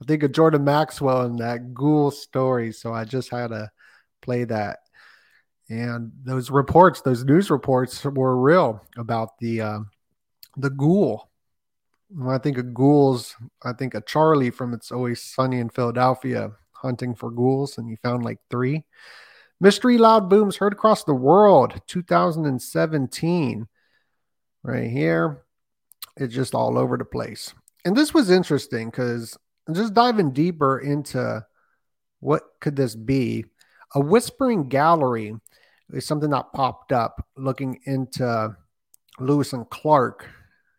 I 0.00 0.04
think 0.06 0.22
of 0.22 0.32
Jordan 0.32 0.64
Maxwell 0.64 1.22
and 1.22 1.38
that 1.38 1.74
ghoul 1.74 2.10
story. 2.10 2.72
So 2.72 2.92
I 2.92 3.04
just 3.04 3.30
had 3.30 3.48
to 3.48 3.70
play 4.22 4.44
that. 4.44 4.78
And 5.68 6.12
those 6.24 6.50
reports, 6.50 7.00
those 7.00 7.24
news 7.24 7.50
reports, 7.50 8.04
were 8.04 8.36
real 8.36 8.82
about 8.96 9.38
the 9.38 9.60
uh, 9.60 9.78
the 10.56 10.70
ghoul 10.70 11.30
when 12.08 12.34
I 12.34 12.38
think 12.38 12.58
of 12.58 12.74
ghouls, 12.74 13.34
I 13.62 13.72
think 13.72 13.94
of 13.94 14.06
Charlie 14.06 14.50
from 14.50 14.74
It's 14.74 14.92
Always 14.92 15.22
Sunny 15.22 15.58
in 15.58 15.68
Philadelphia 15.68 16.52
hunting 16.72 17.14
for 17.14 17.30
ghouls, 17.30 17.78
and 17.78 17.88
he 17.88 17.96
found 17.96 18.24
like 18.24 18.38
three. 18.50 18.84
Mystery 19.60 19.98
loud 19.98 20.28
booms 20.28 20.56
heard 20.56 20.72
across 20.72 21.04
the 21.04 21.14
world, 21.14 21.80
2017. 21.86 23.66
Right 24.62 24.90
here. 24.90 25.42
It's 26.16 26.34
just 26.34 26.54
all 26.54 26.78
over 26.78 26.96
the 26.96 27.04
place. 27.04 27.54
And 27.84 27.96
this 27.96 28.14
was 28.14 28.30
interesting 28.30 28.90
because 28.90 29.36
just 29.72 29.94
diving 29.94 30.32
deeper 30.32 30.78
into 30.78 31.44
what 32.20 32.42
could 32.60 32.76
this 32.76 32.94
be? 32.94 33.44
A 33.94 34.00
whispering 34.00 34.68
gallery 34.68 35.34
is 35.92 36.06
something 36.06 36.30
that 36.30 36.52
popped 36.52 36.92
up 36.92 37.26
looking 37.36 37.80
into 37.84 38.56
Lewis 39.18 39.52
and 39.52 39.68
Clark 39.70 40.26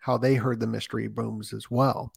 how 0.06 0.18
they 0.18 0.36
heard 0.36 0.60
the 0.60 0.68
mystery 0.68 1.08
booms 1.08 1.52
as 1.52 1.72
well. 1.72 2.14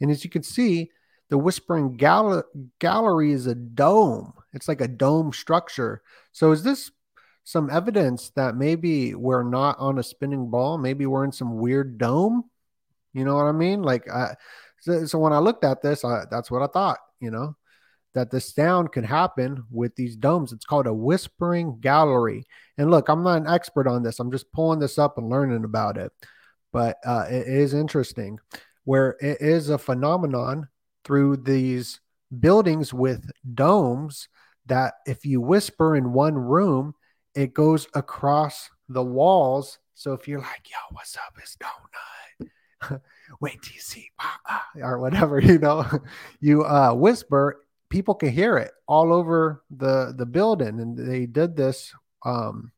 And 0.00 0.12
as 0.12 0.22
you 0.22 0.30
can 0.30 0.44
see, 0.44 0.90
the 1.28 1.36
Whispering 1.36 1.96
Gall- 1.96 2.44
Gallery 2.78 3.32
is 3.32 3.48
a 3.48 3.54
dome. 3.56 4.32
It's 4.52 4.68
like 4.68 4.80
a 4.80 4.86
dome 4.86 5.32
structure. 5.32 6.02
So 6.30 6.52
is 6.52 6.62
this 6.62 6.92
some 7.42 7.68
evidence 7.68 8.30
that 8.36 8.54
maybe 8.54 9.16
we're 9.16 9.42
not 9.42 9.76
on 9.80 9.98
a 9.98 10.04
spinning 10.04 10.50
ball? 10.50 10.78
Maybe 10.78 11.04
we're 11.04 11.24
in 11.24 11.32
some 11.32 11.56
weird 11.56 11.98
dome. 11.98 12.44
You 13.12 13.24
know 13.24 13.34
what 13.34 13.46
I 13.46 13.52
mean? 13.52 13.82
Like, 13.82 14.08
I, 14.08 14.36
so, 14.80 15.04
so 15.06 15.18
when 15.18 15.32
I 15.32 15.38
looked 15.38 15.64
at 15.64 15.82
this, 15.82 16.04
I, 16.04 16.24
that's 16.30 16.50
what 16.50 16.62
I 16.62 16.68
thought. 16.68 16.98
You 17.18 17.32
know, 17.32 17.56
that 18.14 18.30
the 18.30 18.40
sound 18.40 18.92
could 18.92 19.04
happen 19.04 19.64
with 19.68 19.96
these 19.96 20.14
domes. 20.14 20.52
It's 20.52 20.64
called 20.64 20.86
a 20.86 20.94
whispering 20.94 21.80
gallery. 21.80 22.44
And 22.78 22.88
look, 22.88 23.08
I'm 23.08 23.24
not 23.24 23.40
an 23.40 23.48
expert 23.48 23.88
on 23.88 24.04
this. 24.04 24.20
I'm 24.20 24.30
just 24.30 24.52
pulling 24.52 24.78
this 24.78 24.96
up 24.96 25.18
and 25.18 25.28
learning 25.28 25.64
about 25.64 25.96
it. 25.96 26.12
But 26.72 26.98
uh, 27.04 27.26
it 27.28 27.46
is 27.46 27.74
interesting 27.74 28.38
where 28.84 29.16
it 29.20 29.38
is 29.40 29.68
a 29.68 29.78
phenomenon 29.78 30.68
through 31.04 31.36
these 31.38 32.00
buildings 32.40 32.94
with 32.94 33.30
domes 33.54 34.28
that 34.66 34.94
if 35.06 35.24
you 35.24 35.40
whisper 35.40 35.96
in 35.96 36.12
one 36.12 36.34
room, 36.34 36.94
it 37.34 37.54
goes 37.54 37.86
across 37.94 38.70
the 38.88 39.02
walls. 39.02 39.78
So 39.94 40.12
if 40.12 40.26
you're 40.26 40.40
like, 40.40 40.70
yo, 40.70 40.76
what's 40.92 41.16
up? 41.16 41.34
It's 41.38 41.56
DoeNut. 41.56 43.00
Wait 43.40 43.60
till 43.62 43.74
you 43.74 43.80
see 43.80 44.08
or 44.76 44.98
whatever, 44.98 45.40
you 45.40 45.58
know, 45.58 45.86
you 46.40 46.64
uh, 46.64 46.94
whisper, 46.94 47.64
people 47.88 48.14
can 48.14 48.30
hear 48.30 48.56
it 48.56 48.72
all 48.86 49.12
over 49.12 49.62
the 49.70 50.14
the 50.16 50.26
building. 50.26 50.80
And 50.80 50.96
they 50.96 51.26
did 51.26 51.56
this. 51.56 51.92
Um, 52.24 52.72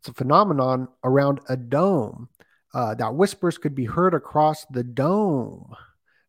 it's 0.00 0.08
a 0.08 0.12
phenomenon 0.12 0.88
around 1.04 1.40
a 1.48 1.56
dome. 1.56 2.28
Uh, 2.74 2.94
that 2.94 3.14
whispers 3.14 3.58
could 3.58 3.74
be 3.74 3.84
heard 3.86 4.14
across 4.14 4.66
the 4.66 4.84
dome, 4.84 5.74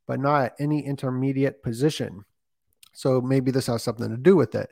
but 0.08 0.20
not 0.20 0.46
at 0.46 0.56
any 0.60 0.86
intermediate 0.86 1.62
position. 1.62 2.24
So 2.94 3.22
maybe 3.22 3.52
this 3.52 3.68
has 3.68 3.84
something 3.84 4.10
to 4.10 4.18
do 4.18 4.36
with 4.36 4.56
it. 4.56 4.72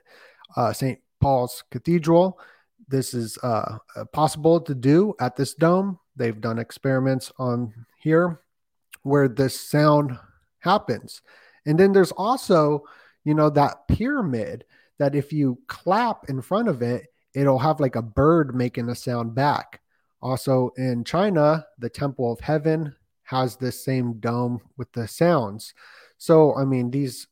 Uh, 0.56 0.74
St. 0.74 1.00
Paul's 1.20 1.64
Cathedral, 1.72 2.40
this 2.88 3.14
is 3.14 3.38
uh, 3.44 3.78
uh, 3.96 4.06
possible 4.06 4.62
to 4.62 4.74
do 4.74 5.14
at 5.20 5.36
this 5.36 5.54
dome. 5.54 6.00
They've 6.16 6.40
done 6.40 6.60
experiments 6.60 7.32
on 7.38 7.74
here 7.98 8.42
where 9.04 9.28
this 9.28 9.60
sound 9.60 10.18
happens. 10.60 11.22
And 11.66 11.78
then 11.78 11.92
there's 11.92 12.12
also, 12.14 12.84
you 13.24 13.34
know, 13.34 13.50
that 13.52 13.88
pyramid 13.88 14.66
that 15.00 15.16
if 15.16 15.32
you 15.32 15.60
clap 15.68 16.30
in 16.30 16.42
front 16.42 16.70
of 16.70 16.82
it, 16.82 17.08
it'll 17.34 17.60
have 17.60 17.80
like 17.80 17.96
a 17.96 18.02
bird 18.02 18.56
making 18.56 18.90
a 18.90 18.96
sound 18.96 19.36
back. 19.36 19.82
Also 20.22 20.72
in 20.78 21.04
China, 21.04 21.66
the 21.78 21.90
Temple 21.90 22.32
of 22.32 22.40
Heaven 22.40 22.96
has 23.24 23.56
this 23.56 23.84
same 23.84 24.20
dome 24.20 24.62
with 24.78 24.92
the 24.94 25.08
sounds. 25.08 25.74
So, 26.18 26.56
I 26.56 26.66
mean, 26.66 26.90
these 26.90 27.28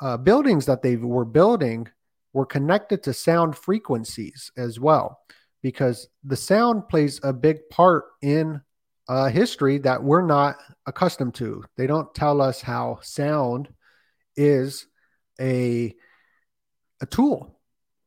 uh, 0.00 0.16
buildings 0.16 0.66
that 0.66 0.82
they 0.82 0.96
were 0.96 1.24
building 1.24 1.88
were 2.32 2.46
connected 2.46 3.02
to 3.04 3.12
sound 3.12 3.56
frequencies 3.56 4.50
as 4.56 4.80
well, 4.80 5.20
because 5.62 6.08
the 6.24 6.36
sound 6.36 6.88
plays 6.88 7.20
a 7.22 7.32
big 7.32 7.68
part 7.70 8.06
in 8.22 8.60
uh, 9.08 9.28
history 9.28 9.78
that 9.78 10.02
we're 10.02 10.26
not 10.26 10.56
accustomed 10.86 11.34
to. 11.34 11.62
They 11.76 11.86
don't 11.86 12.12
tell 12.14 12.40
us 12.40 12.62
how 12.62 12.98
sound 13.02 13.68
is 14.34 14.86
a 15.40 15.94
a 17.00 17.06
tool, 17.06 17.58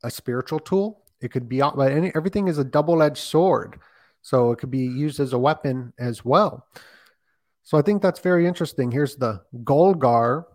a 0.04 0.10
spiritual 0.10 0.60
tool. 0.60 1.05
It 1.22 1.32
could 1.32 1.48
be, 1.50 1.60
but 1.60 1.92
any, 1.92 2.12
everything 2.16 2.48
is 2.48 2.58
a 2.58 2.64
double 2.64 3.02
edged 3.02 3.18
sword, 3.18 3.80
so 4.22 4.52
it 4.52 4.60
could 4.60 4.72
be 4.72 4.80
used 4.80 5.20
as 5.20 5.34
a 5.34 5.40
weapon 5.40 5.94
as 5.98 6.24
well. 6.26 6.68
So 7.64 7.78
I 7.78 7.82
think 7.82 8.02
that's 8.02 8.20
very 8.20 8.46
interesting. 8.46 8.92
Here's 8.92 9.16
the 9.16 9.42
Golghar 9.64 10.46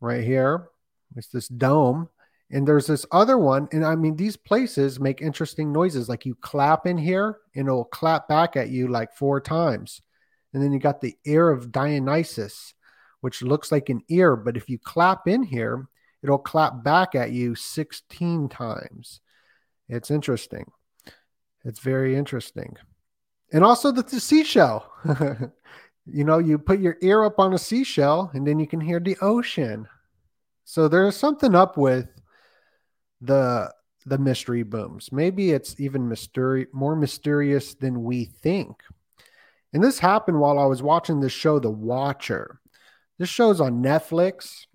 right 0.00 0.22
here. 0.22 0.68
It's 1.16 1.28
this 1.28 1.48
dome. 1.48 2.08
And 2.50 2.66
there's 2.66 2.86
this 2.86 3.06
other 3.12 3.38
one. 3.38 3.68
And 3.72 3.84
I 3.84 3.94
mean, 3.94 4.16
these 4.16 4.36
places 4.36 4.98
make 4.98 5.22
interesting 5.22 5.72
noises. 5.72 6.08
Like 6.08 6.26
you 6.26 6.34
clap 6.34 6.86
in 6.86 6.98
here 6.98 7.38
and 7.54 7.66
it'll 7.66 7.84
clap 7.84 8.28
back 8.28 8.56
at 8.56 8.70
you 8.70 8.88
like 8.88 9.14
four 9.14 9.40
times. 9.40 10.02
And 10.52 10.62
then 10.62 10.72
you 10.72 10.80
got 10.80 11.00
the 11.00 11.16
ear 11.24 11.48
of 11.48 11.70
Dionysus, 11.70 12.74
which 13.20 13.40
looks 13.40 13.70
like 13.70 13.88
an 13.88 14.02
ear. 14.08 14.34
But 14.34 14.56
if 14.56 14.68
you 14.68 14.78
clap 14.78 15.28
in 15.28 15.44
here, 15.44 15.88
it'll 16.22 16.38
clap 16.38 16.82
back 16.82 17.14
at 17.14 17.30
you 17.30 17.54
16 17.54 18.48
times. 18.48 19.20
It's 19.90 20.10
interesting. 20.10 20.70
It's 21.64 21.80
very 21.80 22.16
interesting. 22.16 22.76
And 23.52 23.64
also 23.64 23.90
the, 23.90 24.04
the 24.04 24.20
seashell. 24.20 24.90
you 26.06 26.24
know, 26.24 26.38
you 26.38 26.58
put 26.58 26.78
your 26.78 26.96
ear 27.02 27.24
up 27.24 27.40
on 27.40 27.52
a 27.52 27.58
seashell 27.58 28.30
and 28.32 28.46
then 28.46 28.60
you 28.60 28.68
can 28.68 28.80
hear 28.80 29.00
the 29.00 29.16
ocean. 29.20 29.88
So 30.64 30.86
there's 30.86 31.16
something 31.16 31.54
up 31.54 31.76
with 31.76 32.08
the 33.20 33.74
the 34.06 34.16
mystery 34.16 34.62
booms. 34.62 35.12
Maybe 35.12 35.50
it's 35.50 35.78
even 35.78 36.08
mystery 36.08 36.68
more 36.72 36.96
mysterious 36.96 37.74
than 37.74 38.02
we 38.02 38.24
think. 38.24 38.76
And 39.74 39.84
this 39.84 39.98
happened 39.98 40.40
while 40.40 40.58
I 40.58 40.64
was 40.64 40.82
watching 40.82 41.20
this 41.20 41.32
show, 41.32 41.58
The 41.58 41.70
Watcher. 41.70 42.60
This 43.18 43.28
show's 43.28 43.60
on 43.60 43.82
Netflix, 43.82 44.66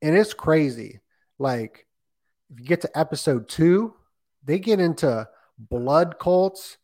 and 0.00 0.16
it's 0.16 0.32
crazy. 0.32 1.00
Like, 1.38 1.86
if 2.50 2.60
you 2.60 2.66
get 2.66 2.80
to 2.80 2.98
episode 2.98 3.46
two, 3.46 3.94
they 4.44 4.58
get 4.58 4.80
into 4.80 5.28
blood 5.58 6.18
cults, 6.18 6.78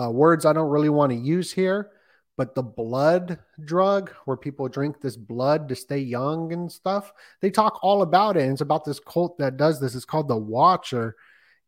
uh, 0.00 0.10
words 0.10 0.44
I 0.44 0.52
don't 0.52 0.70
really 0.70 0.88
want 0.88 1.12
to 1.12 1.18
use 1.18 1.52
here, 1.52 1.90
but 2.36 2.54
the 2.54 2.62
blood 2.62 3.38
drug 3.64 4.10
where 4.24 4.36
people 4.36 4.68
drink 4.68 5.00
this 5.00 5.16
blood 5.16 5.68
to 5.68 5.76
stay 5.76 5.98
young 5.98 6.52
and 6.52 6.70
stuff 6.70 7.12
they 7.40 7.50
talk 7.50 7.78
all 7.82 8.02
about 8.02 8.36
it 8.36 8.42
and 8.42 8.52
it's 8.52 8.60
about 8.60 8.84
this 8.84 9.00
cult 9.00 9.38
that 9.38 9.56
does 9.56 9.80
this. 9.80 9.94
It's 9.94 10.04
called 10.04 10.28
the 10.28 10.36
watcher 10.36 11.16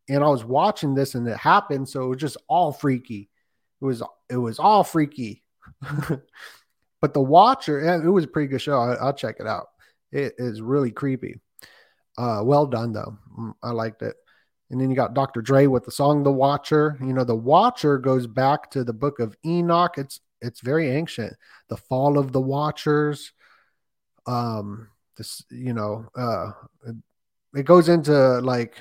and 0.09 0.23
i 0.23 0.27
was 0.27 0.45
watching 0.45 0.95
this 0.95 1.15
and 1.15 1.27
it 1.27 1.37
happened 1.37 1.87
so 1.89 2.03
it 2.03 2.07
was 2.09 2.17
just 2.19 2.37
all 2.47 2.71
freaky. 2.71 3.29
It 3.81 3.85
was 3.85 4.03
it 4.29 4.37
was 4.37 4.59
all 4.59 4.83
freaky. 4.83 5.43
But 6.99 7.13
the 7.13 7.21
watcher 7.21 7.79
it 7.79 8.09
was 8.09 8.23
a 8.23 8.27
pretty 8.27 8.47
good 8.47 8.61
show. 8.61 8.79
I, 8.79 9.05
will 9.05 9.13
check 9.13 9.35
it 9.39 9.45
out. 9.45 9.67
It 10.11 10.33
is 10.39 10.63
really 10.63 10.89
creepy. 10.89 11.39
Uh 12.17 12.41
well 12.43 12.65
done 12.65 12.91
though. 12.91 13.19
Mm, 13.37 13.53
i 13.61 13.69
liked 13.69 14.01
it 14.01 14.15
and 14.69 14.79
then 14.81 14.89
you 14.89 14.95
got 14.95 15.13
Dr. 15.13 15.41
Dre 15.41 15.67
with 15.67 15.85
the 15.85 15.91
song 15.91 16.23
The 16.23 16.31
Watcher. 16.31 16.97
You 16.99 17.13
know, 17.13 17.23
The 17.23 17.35
Watcher 17.35 17.97
goes 17.97 18.27
back 18.27 18.69
to 18.71 18.83
the 18.83 18.93
book 18.93 19.19
of 19.19 19.37
Enoch. 19.45 19.97
It's 19.97 20.19
it's 20.41 20.61
very 20.61 20.89
ancient. 20.89 21.33
The 21.69 21.77
fall 21.77 22.17
of 22.17 22.31
the 22.31 22.41
Watchers. 22.41 23.31
Um, 24.25 24.89
this 25.17 25.43
you 25.49 25.73
know, 25.73 26.05
uh, 26.15 26.51
it, 27.55 27.65
goes 27.65 27.89
into 27.89 28.39
like 28.39 28.75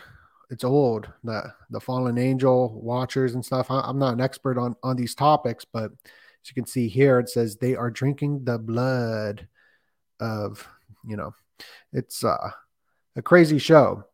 it's 0.50 0.64
old 0.64 1.08
the 1.24 1.52
the 1.70 1.80
fallen 1.80 2.18
angel 2.18 2.80
watchers 2.82 3.34
and 3.34 3.44
stuff. 3.44 3.70
I, 3.70 3.80
I'm 3.80 3.98
not 3.98 4.14
an 4.14 4.20
expert 4.20 4.58
on 4.58 4.74
on 4.82 4.96
these 4.96 5.14
topics, 5.14 5.64
but 5.64 5.92
as 5.92 6.50
you 6.50 6.54
can 6.54 6.66
see 6.66 6.88
here, 6.88 7.20
it 7.20 7.28
says 7.28 7.56
they 7.56 7.76
are 7.76 7.90
drinking 7.90 8.44
the 8.44 8.58
blood 8.58 9.48
of 10.20 10.68
you 11.06 11.16
know, 11.16 11.32
it's 11.92 12.24
uh, 12.24 12.50
a 13.14 13.22
crazy 13.22 13.58
show. 13.58 14.04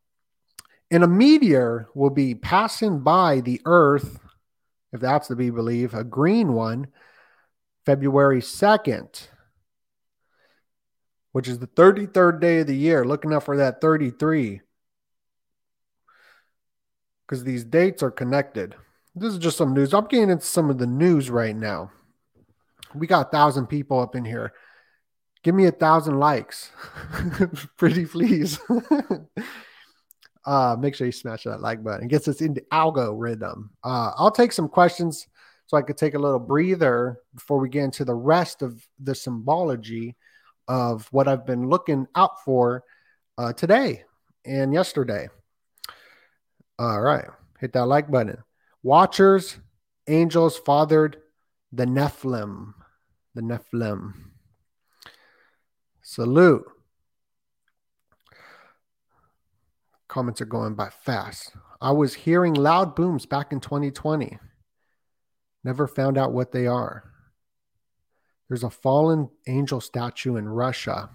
And 0.93 1.03
a 1.03 1.09
meteor 1.09 1.89
will 1.95 2.11
be 2.11 2.35
passing 2.35 3.01
by 3.01 3.41
the 3.41 3.63
Earth, 3.65 4.21
if 4.93 5.01
that's 5.01 5.29
to 5.29 5.37
be 5.37 5.49
believed, 5.49 5.95
a 5.95 6.05
green 6.05 6.53
one, 6.53 6.89
February 7.87 8.43
2nd, 8.43 9.29
which 11.33 11.49
is 11.49 11.59
the 11.59 11.67
33rd 11.67 12.41
day 12.43 12.59
of 12.59 12.67
the 12.67 12.77
year. 12.77 13.07
Looking 13.07 13.33
out 13.33 13.45
for 13.45 13.57
that 13.57 13.81
33 13.81 14.61
because 17.27 17.43
these 17.43 17.65
dates 17.65 18.03
are 18.03 18.11
connected. 18.11 18.75
This 19.15 19.33
is 19.33 19.39
just 19.39 19.57
some 19.57 19.73
news. 19.73 19.95
I'm 19.95 20.05
getting 20.09 20.29
into 20.29 20.45
some 20.45 20.69
of 20.69 20.77
the 20.77 20.87
news 20.87 21.31
right 21.31 21.57
now. 21.57 21.91
We 22.95 23.07
got 23.07 23.29
a 23.29 23.31
thousand 23.31 23.69
people 23.69 23.99
up 23.99 24.15
in 24.15 24.27
here. 24.27 24.53
Give 25.43 25.55
me 25.55 25.65
a 25.65 25.73
thousand 25.73 26.21
likes. 26.21 26.71
Pretty 27.79 28.05
please. 28.05 28.61
uh, 30.45 30.77
make 30.79 30.95
sure 30.95 31.07
you 31.07 31.13
smash 31.13 31.45
that 31.45 31.61
like 31.61 31.83
button. 31.83 32.05
It 32.05 32.11
gets 32.11 32.29
us 32.29 32.41
into 32.41 32.61
the 32.61 32.75
algorithm. 32.75 33.71
Uh, 33.83 34.13
I'll 34.17 34.31
take 34.31 34.53
some 34.53 34.69
questions 34.69 35.27
so 35.67 35.77
I 35.77 35.83
could 35.83 35.97
take 35.97 36.15
a 36.15 36.19
little 36.19 36.39
breather 36.39 37.19
before 37.35 37.59
we 37.59 37.69
get 37.69 37.85
into 37.85 38.05
the 38.05 38.15
rest 38.15 38.63
of 38.63 38.87
the 39.01 39.15
symbology 39.15 40.17
of 40.69 41.07
what 41.13 41.29
I've 41.29 41.47
been 41.47 41.69
looking 41.69 42.07
out 42.15 42.43
for 42.45 42.85
uh, 43.39 43.53
today 43.53 44.05
and 44.45 44.73
yesterday. 44.73 45.29
All 46.79 47.01
right, 47.01 47.27
hit 47.61 47.73
that 47.75 47.87
like 47.87 48.11
button. 48.11 48.39
Watchers, 48.83 49.57
angels 50.09 50.59
fathered 50.59 51.19
the 51.73 51.85
Nephilim. 51.87 52.75
The 53.35 53.43
Nephilim. 53.43 54.15
Salute. 56.03 56.65
Comments 60.13 60.43
are 60.43 60.45
going 60.45 60.75
by 60.75 60.91
fast. 60.91 61.57
I 61.81 61.91
was 61.93 62.13
hearing 62.13 62.53
loud 62.53 62.95
booms 62.95 63.25
back 63.25 63.51
in 63.51 63.61
2020. 63.61 64.39
Never 65.65 65.87
found 65.89 66.19
out 66.19 66.35
what 66.35 66.53
they 66.53 66.67
are. 66.67 67.05
There's 68.47 68.63
a 68.63 68.69
fallen 68.69 69.31
angel 69.47 69.81
statue 69.81 70.37
in 70.37 70.51
Russia. 70.51 71.09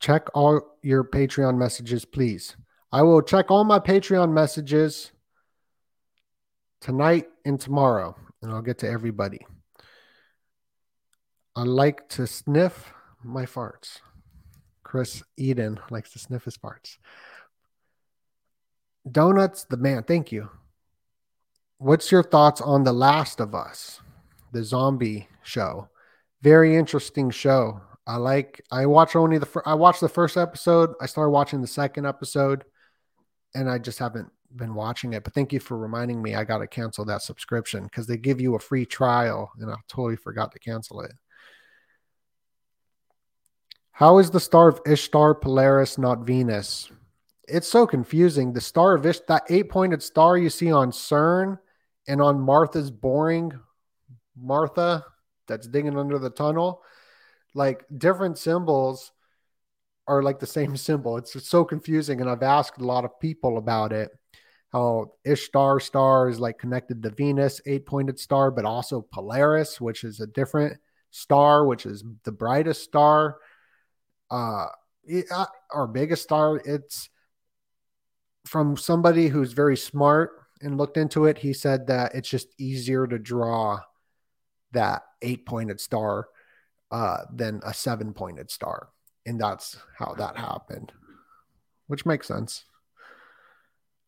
Check 0.00 0.28
all 0.32 0.78
your 0.80 1.04
Patreon 1.04 1.58
messages, 1.58 2.06
please. 2.06 2.56
I 2.90 3.02
will 3.02 3.20
check 3.20 3.50
all 3.50 3.64
my 3.64 3.80
Patreon 3.80 4.32
messages 4.32 5.12
tonight 6.80 7.26
and 7.44 7.60
tomorrow, 7.60 8.16
and 8.40 8.50
I'll 8.50 8.62
get 8.62 8.78
to 8.78 8.88
everybody. 8.88 9.46
I 11.54 11.64
like 11.64 12.08
to 12.08 12.26
sniff 12.26 12.94
my 13.22 13.44
farts. 13.44 14.00
Chris 14.82 15.22
Eden 15.36 15.78
likes 15.90 16.12
to 16.12 16.18
sniff 16.18 16.46
his 16.46 16.56
farts. 16.56 16.96
Donuts, 19.10 19.64
the 19.64 19.76
man. 19.76 20.02
Thank 20.02 20.32
you. 20.32 20.50
What's 21.78 22.10
your 22.10 22.22
thoughts 22.22 22.60
on 22.60 22.84
The 22.84 22.92
Last 22.92 23.40
of 23.40 23.54
Us, 23.54 24.00
the 24.52 24.64
zombie 24.64 25.28
show? 25.42 25.88
Very 26.42 26.76
interesting 26.76 27.30
show. 27.30 27.80
I 28.06 28.16
like. 28.16 28.62
I 28.70 28.86
watch 28.86 29.14
only 29.14 29.38
the. 29.38 29.46
Fir- 29.46 29.62
I 29.66 29.74
watched 29.74 30.00
the 30.00 30.08
first 30.08 30.36
episode. 30.36 30.94
I 31.00 31.06
started 31.06 31.30
watching 31.30 31.60
the 31.60 31.66
second 31.66 32.06
episode, 32.06 32.64
and 33.54 33.70
I 33.70 33.78
just 33.78 33.98
haven't 33.98 34.30
been 34.54 34.74
watching 34.74 35.12
it. 35.12 35.24
But 35.24 35.34
thank 35.34 35.52
you 35.52 35.60
for 35.60 35.76
reminding 35.76 36.22
me. 36.22 36.34
I 36.34 36.44
got 36.44 36.58
to 36.58 36.66
cancel 36.66 37.04
that 37.04 37.22
subscription 37.22 37.84
because 37.84 38.06
they 38.06 38.16
give 38.16 38.40
you 38.40 38.54
a 38.54 38.60
free 38.60 38.86
trial, 38.86 39.52
and 39.60 39.70
I 39.70 39.76
totally 39.88 40.16
forgot 40.16 40.52
to 40.52 40.58
cancel 40.58 41.02
it. 41.02 41.12
How 43.92 44.18
is 44.18 44.30
the 44.30 44.40
star 44.40 44.68
of 44.68 44.80
Ishtar 44.86 45.34
Polaris 45.34 45.98
not 45.98 46.20
Venus? 46.20 46.90
It's 47.48 47.68
so 47.68 47.86
confusing. 47.86 48.52
The 48.52 48.60
star 48.60 48.94
of 48.94 49.06
Ish, 49.06 49.20
that 49.28 49.44
eight 49.48 49.68
pointed 49.68 50.02
star 50.02 50.36
you 50.36 50.50
see 50.50 50.70
on 50.70 50.90
CERN 50.90 51.58
and 52.06 52.20
on 52.20 52.40
Martha's 52.40 52.90
boring, 52.90 53.52
Martha 54.36 55.04
that's 55.46 55.66
digging 55.66 55.98
under 55.98 56.18
the 56.18 56.30
tunnel, 56.30 56.82
like 57.54 57.84
different 57.96 58.38
symbols 58.38 59.12
are 60.06 60.22
like 60.22 60.38
the 60.38 60.46
same 60.46 60.76
symbol. 60.88 61.16
It's 61.16 61.48
so 61.48 61.64
confusing. 61.64 62.20
And 62.20 62.28
I've 62.28 62.42
asked 62.42 62.80
a 62.80 62.84
lot 62.84 63.04
of 63.04 63.18
people 63.20 63.58
about 63.58 63.92
it. 63.92 64.10
How 64.70 65.12
Ishtar 65.24 65.80
star 65.80 66.28
is 66.28 66.38
like 66.38 66.58
connected 66.58 67.02
to 67.02 67.10
Venus, 67.10 67.60
eight 67.64 67.86
pointed 67.86 68.18
star, 68.18 68.50
but 68.50 68.66
also 68.66 69.00
Polaris, 69.00 69.80
which 69.80 70.04
is 70.04 70.20
a 70.20 70.26
different 70.26 70.78
star, 71.10 71.64
which 71.64 71.86
is 71.86 72.04
the 72.24 72.32
brightest 72.32 72.82
star 72.82 73.38
uh, 74.30 74.66
uh, 75.30 75.46
our 75.72 75.86
biggest 75.86 76.22
star. 76.22 76.60
It's 76.64 77.08
from 78.48 78.76
somebody 78.76 79.28
who's 79.28 79.52
very 79.52 79.76
smart 79.76 80.30
and 80.62 80.78
looked 80.78 80.96
into 80.96 81.26
it. 81.26 81.38
He 81.38 81.52
said 81.52 81.86
that 81.86 82.14
it's 82.14 82.28
just 82.28 82.48
easier 82.58 83.06
to 83.06 83.18
draw 83.18 83.80
that 84.72 85.02
eight 85.22 85.46
pointed 85.46 85.80
star 85.80 86.28
uh, 86.90 87.18
than 87.32 87.60
a 87.64 87.74
seven 87.74 88.12
pointed 88.12 88.50
star. 88.50 88.88
And 89.26 89.40
that's 89.40 89.76
how 89.96 90.14
that 90.14 90.36
happened, 90.36 90.92
which 91.86 92.06
makes 92.06 92.26
sense. 92.26 92.64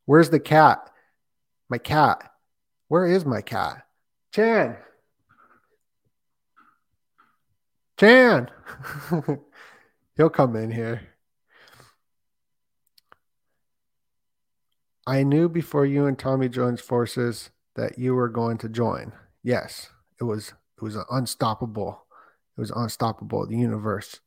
Where's 0.07 0.31
the 0.31 0.41
cat? 0.41 0.91
My 1.69 1.79
cat. 1.79 2.33
Where 2.89 3.07
is 3.07 3.25
my 3.25 3.43
cat? 3.43 3.85
Chan. 4.33 4.77
Chan. 7.99 8.51
He'll 10.17 10.31
come 10.31 10.57
in 10.57 10.71
here. 10.71 11.10
I 15.07 15.23
knew 15.23 15.49
before 15.49 15.87
you 15.87 16.07
and 16.07 16.19
Tommy 16.19 16.49
joined 16.49 16.81
forces 16.81 17.51
that 17.75 17.99
you 17.99 18.15
were 18.15 18.29
going 18.29 18.59
to 18.59 18.69
join. 18.69 19.13
Yes, 19.43 19.91
it 20.21 20.25
was 20.25 20.53
it 20.77 20.83
was 20.83 20.97
unstoppable. 21.11 22.07
It 22.57 22.61
was 22.61 22.71
unstoppable. 22.71 23.47
The 23.47 23.57
universe. 23.57 24.21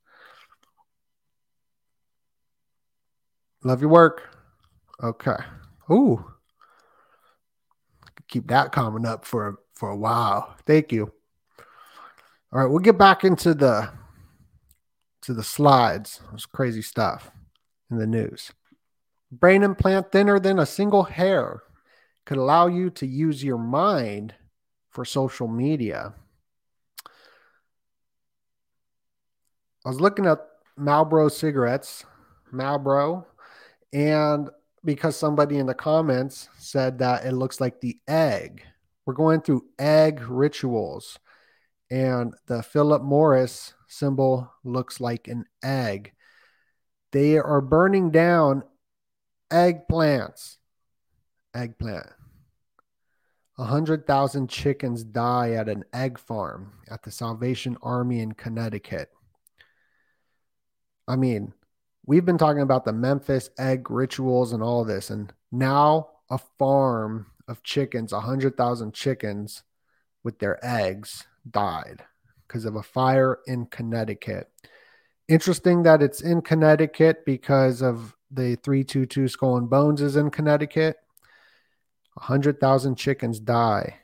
Love 3.64 3.82
your 3.82 3.90
work. 3.90 4.36
Okay. 5.02 5.38
Ooh. 5.92 6.26
Keep 8.28 8.48
that 8.48 8.72
coming 8.72 9.06
up 9.06 9.26
for 9.26 9.60
for 9.74 9.90
a 9.90 9.98
while. 9.98 10.56
Thank 10.66 10.92
you. 10.92 11.14
All 12.52 12.60
right, 12.60 12.70
we'll 12.70 12.80
get 12.80 12.98
back 12.98 13.24
into 13.24 13.54
the 13.54 13.90
to 15.22 15.34
the 15.34 15.44
slides. 15.44 16.22
It's 16.34 16.46
crazy 16.46 16.82
stuff 16.82 17.32
in 17.90 17.98
the 17.98 18.08
news. 18.08 18.52
Brain 19.40 19.64
implant 19.64 20.12
thinner 20.12 20.40
than 20.40 20.60
a 20.60 20.66
single 20.66 21.04
hair 21.04 21.64
could 22.24 22.38
allow 22.38 22.68
you 22.68 22.92
to 22.92 23.08
use 23.08 23.44
your 23.44 23.58
mind 23.58 24.36
for 24.92 25.04
social 25.04 25.48
media. 25.48 26.14
I 29.84 29.90
was 29.90 30.00
looking 30.00 30.28
at 30.28 30.38
Marlboro 30.78 31.30
cigarettes, 31.30 32.06
Marlboro, 32.52 33.26
and 33.92 34.52
because 34.86 35.18
somebody 35.18 35.58
in 35.58 35.66
the 35.66 35.74
comments 35.74 36.48
said 36.60 37.00
that 37.00 37.26
it 37.26 37.32
looks 37.32 37.60
like 37.60 37.82
the 37.82 37.98
egg. 38.08 38.64
We're 39.06 39.16
going 39.16 39.42
through 39.42 39.66
egg 39.80 40.22
rituals. 40.30 41.18
And 41.90 42.36
the 42.46 42.62
Philip 42.62 43.02
Morris 43.02 43.74
symbol 43.88 44.52
looks 44.64 45.00
like 45.00 45.28
an 45.28 45.46
egg. 45.64 46.14
They 47.12 47.40
are 47.40 47.62
burning 47.62 48.12
down 48.12 48.64
eggplants. 49.54 50.58
Eggplant. 51.54 52.08
A 53.60 53.66
hundred 53.66 54.08
thousand 54.08 54.50
chickens 54.50 55.04
die 55.04 55.52
at 55.52 55.70
an 55.70 55.84
egg 55.94 56.18
farm 56.18 56.74
at 56.90 57.04
the 57.04 57.12
Salvation 57.12 57.78
Army 57.84 58.20
in 58.20 58.32
Connecticut. 58.32 59.12
I 61.08 61.16
mean, 61.18 61.54
we've 62.06 62.26
been 62.26 62.40
talking 62.40 62.64
about 62.64 62.84
the 62.84 62.94
Memphis 62.94 63.52
egg 63.60 63.92
rituals 63.92 64.54
and 64.54 64.64
all 64.64 64.84
this, 64.84 65.12
and 65.12 65.32
now 65.52 66.10
a 66.32 66.40
farm 66.40 67.28
of 67.48 67.62
chickens, 67.62 68.12
a 68.12 68.22
hundred 68.22 68.58
thousand 68.58 68.96
chickens 68.96 69.62
with 70.24 70.40
their 70.40 70.58
eggs 70.66 71.26
died 71.48 72.04
because 72.48 72.66
of 72.66 72.76
a 72.76 72.84
fire 72.84 73.38
in 73.46 73.68
Connecticut. 73.68 74.50
Interesting 75.28 75.84
that 75.84 76.02
it's 76.02 76.22
in 76.22 76.42
Connecticut 76.42 77.24
because 77.26 77.84
of 77.84 78.16
the 78.34 78.56
322 78.64 79.28
Skull 79.28 79.58
and 79.58 79.70
Bones 79.70 80.02
is 80.02 80.16
in 80.16 80.32
Connecticut. 80.32 80.98
100,000 82.16 82.96
chickens 82.96 83.40
die 83.40 84.00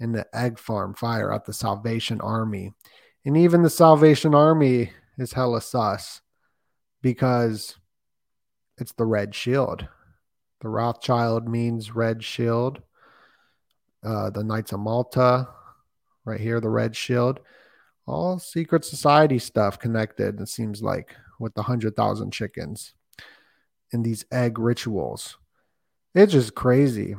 in 0.00 0.12
the 0.12 0.26
egg 0.34 0.58
farm 0.58 0.94
fire 0.94 1.32
at 1.32 1.44
the 1.44 1.52
Salvation 1.52 2.20
Army. 2.20 2.72
And 3.24 3.36
even 3.36 3.62
the 3.62 3.70
Salvation 3.70 4.34
Army 4.34 4.92
is 5.18 5.32
hella 5.32 5.60
sus 5.60 6.20
because 7.02 7.76
it's 8.78 8.92
the 8.92 9.06
red 9.06 9.34
shield. 9.34 9.86
The 10.60 10.68
Rothschild 10.68 11.48
means 11.48 11.94
red 11.94 12.24
shield. 12.24 12.82
Uh, 14.02 14.30
the 14.30 14.44
Knights 14.44 14.72
of 14.72 14.80
Malta 14.80 15.48
right 16.24 16.40
here, 16.40 16.60
the 16.60 16.70
red 16.70 16.96
shield. 16.96 17.40
All 18.06 18.38
secret 18.38 18.84
society 18.84 19.38
stuff 19.38 19.78
connected, 19.78 20.40
it 20.40 20.48
seems 20.48 20.82
like, 20.82 21.14
with 21.38 21.54
the 21.54 21.62
100,000 21.62 22.30
chickens 22.30 22.94
in 23.94 24.02
these 24.02 24.26
egg 24.32 24.58
rituals. 24.58 25.38
It's 26.14 26.32
just 26.32 26.54
crazy. 26.54 27.14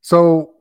So, 0.00 0.54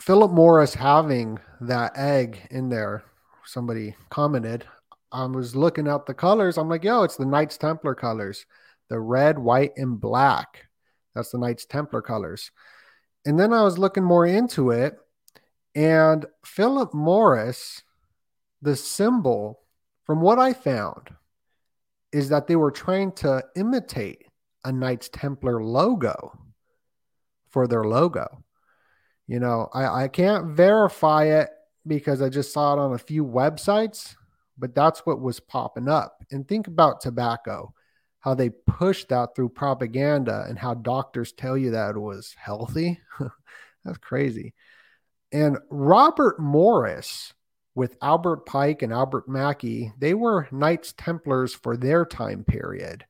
Philip 0.00 0.32
Morris 0.32 0.74
having 0.74 1.38
that 1.60 1.96
egg 1.96 2.40
in 2.50 2.68
there, 2.68 3.04
somebody 3.44 3.94
commented. 4.10 4.64
I 5.12 5.24
was 5.26 5.54
looking 5.54 5.86
at 5.86 6.06
the 6.06 6.12
colors. 6.12 6.58
I'm 6.58 6.68
like, 6.68 6.82
yo, 6.82 7.04
it's 7.04 7.16
the 7.16 7.24
Knights 7.24 7.56
Templar 7.56 7.94
colors 7.94 8.44
the 8.90 9.00
red, 9.00 9.38
white, 9.38 9.72
and 9.76 9.98
black. 9.98 10.66
That's 11.14 11.30
the 11.30 11.38
Knights 11.38 11.64
Templar 11.64 12.02
colors. 12.02 12.50
And 13.24 13.40
then 13.40 13.52
I 13.52 13.62
was 13.62 13.78
looking 13.78 14.04
more 14.04 14.26
into 14.26 14.72
it, 14.72 14.98
and 15.74 16.26
Philip 16.44 16.92
Morris, 16.92 17.82
the 18.60 18.76
symbol, 18.76 19.60
from 20.04 20.20
what 20.20 20.38
I 20.38 20.52
found, 20.52 21.08
is 22.14 22.28
that 22.28 22.46
they 22.46 22.54
were 22.54 22.70
trying 22.70 23.10
to 23.10 23.42
imitate 23.56 24.24
a 24.64 24.70
Knights 24.70 25.10
Templar 25.12 25.60
logo 25.64 26.38
for 27.50 27.66
their 27.66 27.82
logo. 27.82 28.44
You 29.26 29.40
know, 29.40 29.68
I, 29.74 30.04
I 30.04 30.08
can't 30.08 30.46
verify 30.46 31.24
it 31.40 31.50
because 31.84 32.22
I 32.22 32.28
just 32.28 32.52
saw 32.52 32.74
it 32.74 32.78
on 32.78 32.94
a 32.94 32.98
few 32.98 33.24
websites, 33.24 34.14
but 34.56 34.76
that's 34.76 35.04
what 35.04 35.20
was 35.20 35.40
popping 35.40 35.88
up. 35.88 36.22
And 36.30 36.46
think 36.46 36.68
about 36.68 37.00
tobacco, 37.00 37.74
how 38.20 38.34
they 38.34 38.50
pushed 38.50 39.08
that 39.08 39.34
through 39.34 39.48
propaganda 39.48 40.44
and 40.48 40.56
how 40.56 40.74
doctors 40.74 41.32
tell 41.32 41.58
you 41.58 41.72
that 41.72 41.96
it 41.96 41.98
was 41.98 42.32
healthy. 42.38 43.00
that's 43.84 43.98
crazy. 43.98 44.54
And 45.32 45.58
Robert 45.68 46.38
Morris 46.38 47.32
with 47.74 47.96
Albert 48.00 48.46
Pike 48.46 48.82
and 48.82 48.92
Albert 48.92 49.28
Mackey, 49.28 49.92
they 49.98 50.14
were 50.14 50.48
Knights 50.52 50.94
Templars 50.96 51.54
for 51.54 51.76
their 51.76 52.04
time 52.04 52.44
period. 52.44 53.04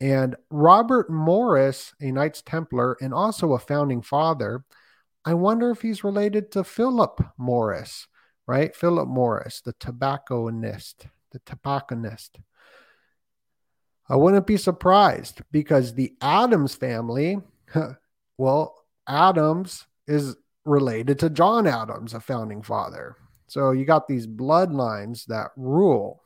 And 0.00 0.36
Robert 0.50 1.08
Morris, 1.08 1.94
a 2.00 2.10
Knights 2.12 2.42
Templar 2.42 2.96
and 3.00 3.14
also 3.14 3.52
a 3.52 3.58
founding 3.58 4.02
father, 4.02 4.64
I 5.24 5.34
wonder 5.34 5.70
if 5.70 5.80
he's 5.80 6.04
related 6.04 6.52
to 6.52 6.64
Philip 6.64 7.24
Morris, 7.38 8.06
right? 8.46 8.76
Philip 8.76 9.08
Morris, 9.08 9.62
the 9.62 9.72
tobacconist, 9.74 11.06
the 11.32 11.38
tobacconist. 11.46 12.38
I 14.06 14.16
wouldn't 14.16 14.46
be 14.46 14.58
surprised 14.58 15.40
because 15.50 15.94
the 15.94 16.14
Adams 16.20 16.74
family, 16.74 17.38
well, 18.36 18.74
Adams 19.08 19.86
is 20.06 20.36
related 20.66 21.18
to 21.20 21.30
John 21.30 21.66
Adams, 21.66 22.12
a 22.12 22.20
founding 22.20 22.62
father. 22.62 23.16
So 23.46 23.72
you 23.72 23.84
got 23.84 24.08
these 24.08 24.26
bloodlines 24.26 25.26
that 25.26 25.50
rule. 25.56 26.22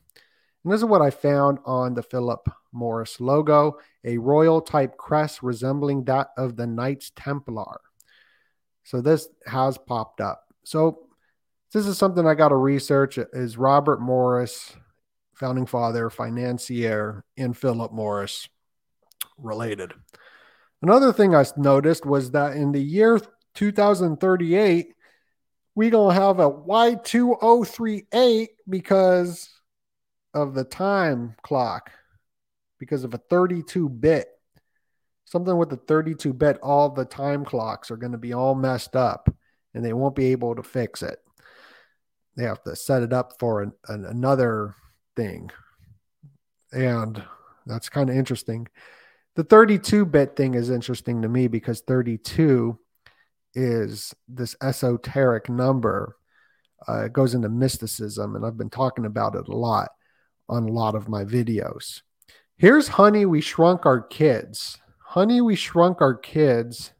And 0.64 0.72
this 0.72 0.80
is 0.80 0.84
what 0.84 1.02
I 1.02 1.10
found 1.10 1.58
on 1.64 1.94
the 1.94 2.02
Philip 2.02 2.48
Morris 2.72 3.20
logo 3.20 3.78
a 4.04 4.18
royal 4.18 4.60
type 4.60 4.96
crest 4.96 5.42
resembling 5.42 6.04
that 6.04 6.28
of 6.36 6.56
the 6.56 6.66
Knights 6.66 7.12
Templar. 7.16 7.80
So 8.84 9.00
this 9.00 9.28
has 9.46 9.76
popped 9.76 10.20
up. 10.20 10.44
So 10.64 11.08
this 11.72 11.86
is 11.86 11.98
something 11.98 12.26
I 12.26 12.34
got 12.34 12.48
to 12.48 12.56
research. 12.56 13.18
Is 13.18 13.58
Robert 13.58 14.00
Morris, 14.00 14.72
founding 15.34 15.66
father, 15.66 16.08
financier, 16.08 17.24
and 17.36 17.56
Philip 17.56 17.92
Morris 17.92 18.48
related? 19.36 19.92
Another 20.80 21.12
thing 21.12 21.34
I 21.34 21.44
noticed 21.56 22.06
was 22.06 22.30
that 22.30 22.56
in 22.56 22.72
the 22.72 22.82
year 22.82 23.20
2038, 23.54 24.94
going 25.78 26.14
to 26.14 26.20
have 26.20 26.40
a 26.40 26.50
Y2038 26.50 28.48
because 28.68 29.48
of 30.34 30.54
the 30.54 30.64
time 30.64 31.36
clock, 31.42 31.92
because 32.78 33.04
of 33.04 33.14
a 33.14 33.18
32 33.18 33.88
bit. 33.88 34.28
Something 35.24 35.56
with 35.56 35.70
the 35.70 35.76
32 35.76 36.32
bit, 36.32 36.58
all 36.62 36.88
the 36.88 37.04
time 37.04 37.44
clocks 37.44 37.90
are 37.90 37.96
going 37.96 38.12
to 38.12 38.18
be 38.18 38.32
all 38.32 38.54
messed 38.54 38.96
up 38.96 39.32
and 39.74 39.84
they 39.84 39.92
won't 39.92 40.16
be 40.16 40.32
able 40.32 40.54
to 40.54 40.62
fix 40.62 41.02
it. 41.02 41.18
They 42.36 42.44
have 42.44 42.62
to 42.64 42.74
set 42.76 43.02
it 43.02 43.12
up 43.12 43.34
for 43.38 43.62
an, 43.62 43.72
an, 43.88 44.04
another 44.04 44.74
thing. 45.16 45.50
And 46.72 47.22
that's 47.66 47.88
kind 47.88 48.10
of 48.10 48.16
interesting. 48.16 48.68
The 49.36 49.44
32 49.44 50.06
bit 50.06 50.34
thing 50.34 50.54
is 50.54 50.70
interesting 50.70 51.22
to 51.22 51.28
me 51.28 51.46
because 51.46 51.80
32 51.82 52.78
is 53.54 54.14
this 54.28 54.56
esoteric 54.62 55.48
number. 55.48 56.16
Uh, 56.88 57.04
it 57.06 57.12
goes 57.12 57.34
into 57.34 57.48
mysticism, 57.48 58.36
and 58.36 58.44
I've 58.44 58.56
been 58.56 58.70
talking 58.70 59.04
about 59.04 59.34
it 59.34 59.48
a 59.48 59.56
lot 59.56 59.90
on 60.48 60.64
a 60.64 60.72
lot 60.72 60.94
of 60.94 61.08
my 61.08 61.24
videos. 61.24 62.02
Here's 62.56 62.88
Honey, 62.88 63.26
We 63.26 63.40
Shrunk 63.40 63.86
Our 63.86 64.00
Kids. 64.00 64.78
Honey, 64.98 65.40
We 65.40 65.54
Shrunk 65.54 66.00
Our 66.00 66.14
Kids. 66.14 66.92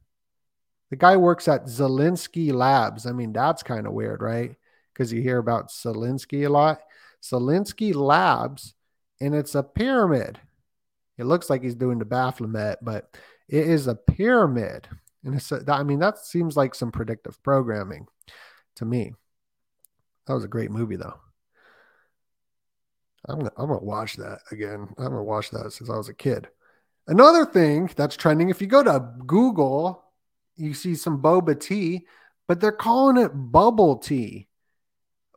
The 0.90 0.96
guy 0.96 1.16
works 1.16 1.48
at 1.48 1.66
Zelinsky 1.66 2.52
Labs. 2.52 3.06
I 3.06 3.12
mean, 3.12 3.32
that's 3.32 3.62
kind 3.62 3.87
of 3.87 3.92
weird, 3.92 4.22
right? 4.22 4.54
Because 4.92 5.12
you 5.12 5.20
hear 5.20 5.38
about 5.38 5.70
Zelinsky 5.70 6.46
a 6.46 6.48
lot. 6.48 6.80
Zelinsky 7.22 7.94
Labs, 7.94 8.74
and 9.20 9.34
it's 9.34 9.54
a 9.54 9.62
pyramid. 9.62 10.40
It 11.18 11.24
looks 11.24 11.50
like 11.50 11.62
he's 11.62 11.74
doing 11.74 11.98
the 11.98 12.04
Baphomet, 12.04 12.78
but 12.80 13.16
it 13.48 13.66
is 13.66 13.87
a 13.87 13.94
pyramid. 13.94 14.88
And 15.24 15.35
uh, 15.35 15.61
a, 15.66 15.72
I 15.72 15.83
mean, 15.83 15.98
that 15.98 16.18
seems 16.18 16.57
like 16.57 16.74
some 16.74 16.92
predictive 16.92 17.42
programming 17.42 18.07
to 18.76 18.85
me. 18.85 19.12
That 20.26 20.35
was 20.35 20.44
a 20.44 20.48
great 20.48 20.70
movie, 20.70 20.96
though. 20.96 21.18
I'm 23.28 23.38
gonna, 23.38 23.52
I'm 23.57 23.68
gonna 23.68 23.81
watch 23.81 24.16
that 24.16 24.40
again. 24.50 24.88
I'm 24.96 25.04
gonna 25.04 25.22
watch 25.22 25.50
that 25.50 25.72
since 25.72 25.90
I 25.90 25.96
was 25.96 26.09
a 26.09 26.14
kid. 26.14 26.48
Another 27.07 27.44
thing 27.44 27.90
that's 27.96 28.16
trending, 28.16 28.50
if 28.50 28.61
you 28.61 28.66
go 28.66 28.83
to 28.83 29.12
Google, 29.26 30.04
you 30.57 30.74
see 30.74 30.94
some 30.94 31.22
boba 31.22 31.59
tea, 31.59 32.07
but 32.46 32.61
they're 32.61 32.72
calling 32.72 33.16
it 33.16 33.31
bubble 33.35 33.96
tea. 33.96 34.48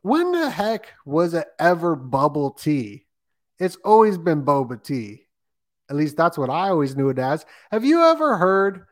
When 0.02 0.32
the 0.32 0.50
heck 0.50 0.88
was 1.06 1.34
it 1.34 1.46
ever 1.58 1.96
bubble 1.96 2.50
tea? 2.50 3.06
It's 3.58 3.76
always 3.84 4.18
been 4.18 4.44
boba 4.44 4.82
tea. 4.82 5.26
At 5.88 5.96
least 5.96 6.16
that's 6.16 6.38
what 6.38 6.50
I 6.50 6.68
always 6.68 6.96
knew 6.96 7.08
it 7.08 7.18
as. 7.18 7.44
Have 7.70 7.84
you 7.84 8.02
ever 8.02 8.36
heard 8.36 8.86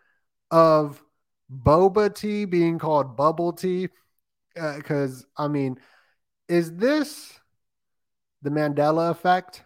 of 0.50 1.02
boba 1.52 2.14
tea 2.14 2.44
being 2.44 2.78
called 2.78 3.16
bubble 3.16 3.52
tea? 3.52 3.88
Because, 4.54 5.24
uh, 5.38 5.44
I 5.44 5.48
mean, 5.48 5.78
is 6.48 6.74
this 6.76 7.38
the 8.42 8.50
Mandela 8.50 9.10
effect? 9.10 9.62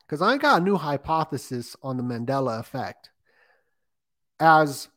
Because 0.00 0.22
I 0.22 0.36
got 0.36 0.60
a 0.60 0.64
new 0.64 0.76
hypothesis 0.76 1.76
on 1.82 1.96
the 1.96 2.02
Mandela 2.02 2.60
effect. 2.60 3.10
As 4.38 4.88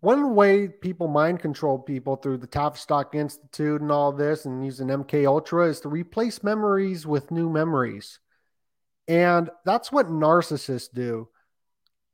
one 0.00 0.34
way 0.34 0.66
people 0.66 1.08
mind 1.08 1.40
control 1.40 1.78
people 1.78 2.16
through 2.16 2.38
the 2.38 2.46
Tavistock 2.46 3.14
Institute 3.14 3.82
and 3.82 3.92
all 3.92 4.12
this 4.12 4.46
and 4.46 4.64
using 4.64 4.88
MK 4.88 5.26
Ultra 5.26 5.68
is 5.68 5.80
to 5.80 5.88
replace 5.88 6.42
memories 6.42 7.06
with 7.06 7.30
new 7.30 7.50
memories. 7.50 8.18
And 9.06 9.50
that's 9.64 9.92
what 9.92 10.06
narcissists 10.06 10.88
do 10.92 11.28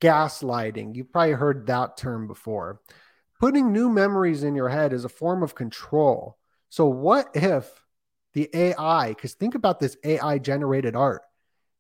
gaslighting. 0.01 0.95
You've 0.95 1.13
probably 1.13 1.33
heard 1.33 1.67
that 1.67 1.97
term 1.97 2.27
before. 2.27 2.81
Putting 3.41 3.73
new 3.73 3.91
memories 3.91 4.45
in 4.45 4.55
your 4.55 4.69
head 4.69 4.93
is 4.93 5.05
a 5.05 5.11
form 5.11 5.43
of 5.43 5.55
control. 5.55 6.39
So, 6.69 6.87
what 6.87 7.31
if 7.35 7.71
the 8.35 8.49
AI, 8.53 9.11
because 9.11 9.35
think 9.35 9.55
about 9.55 9.81
this 9.81 9.97
AI 10.05 10.39
generated 10.39 10.97
art, 10.97 11.23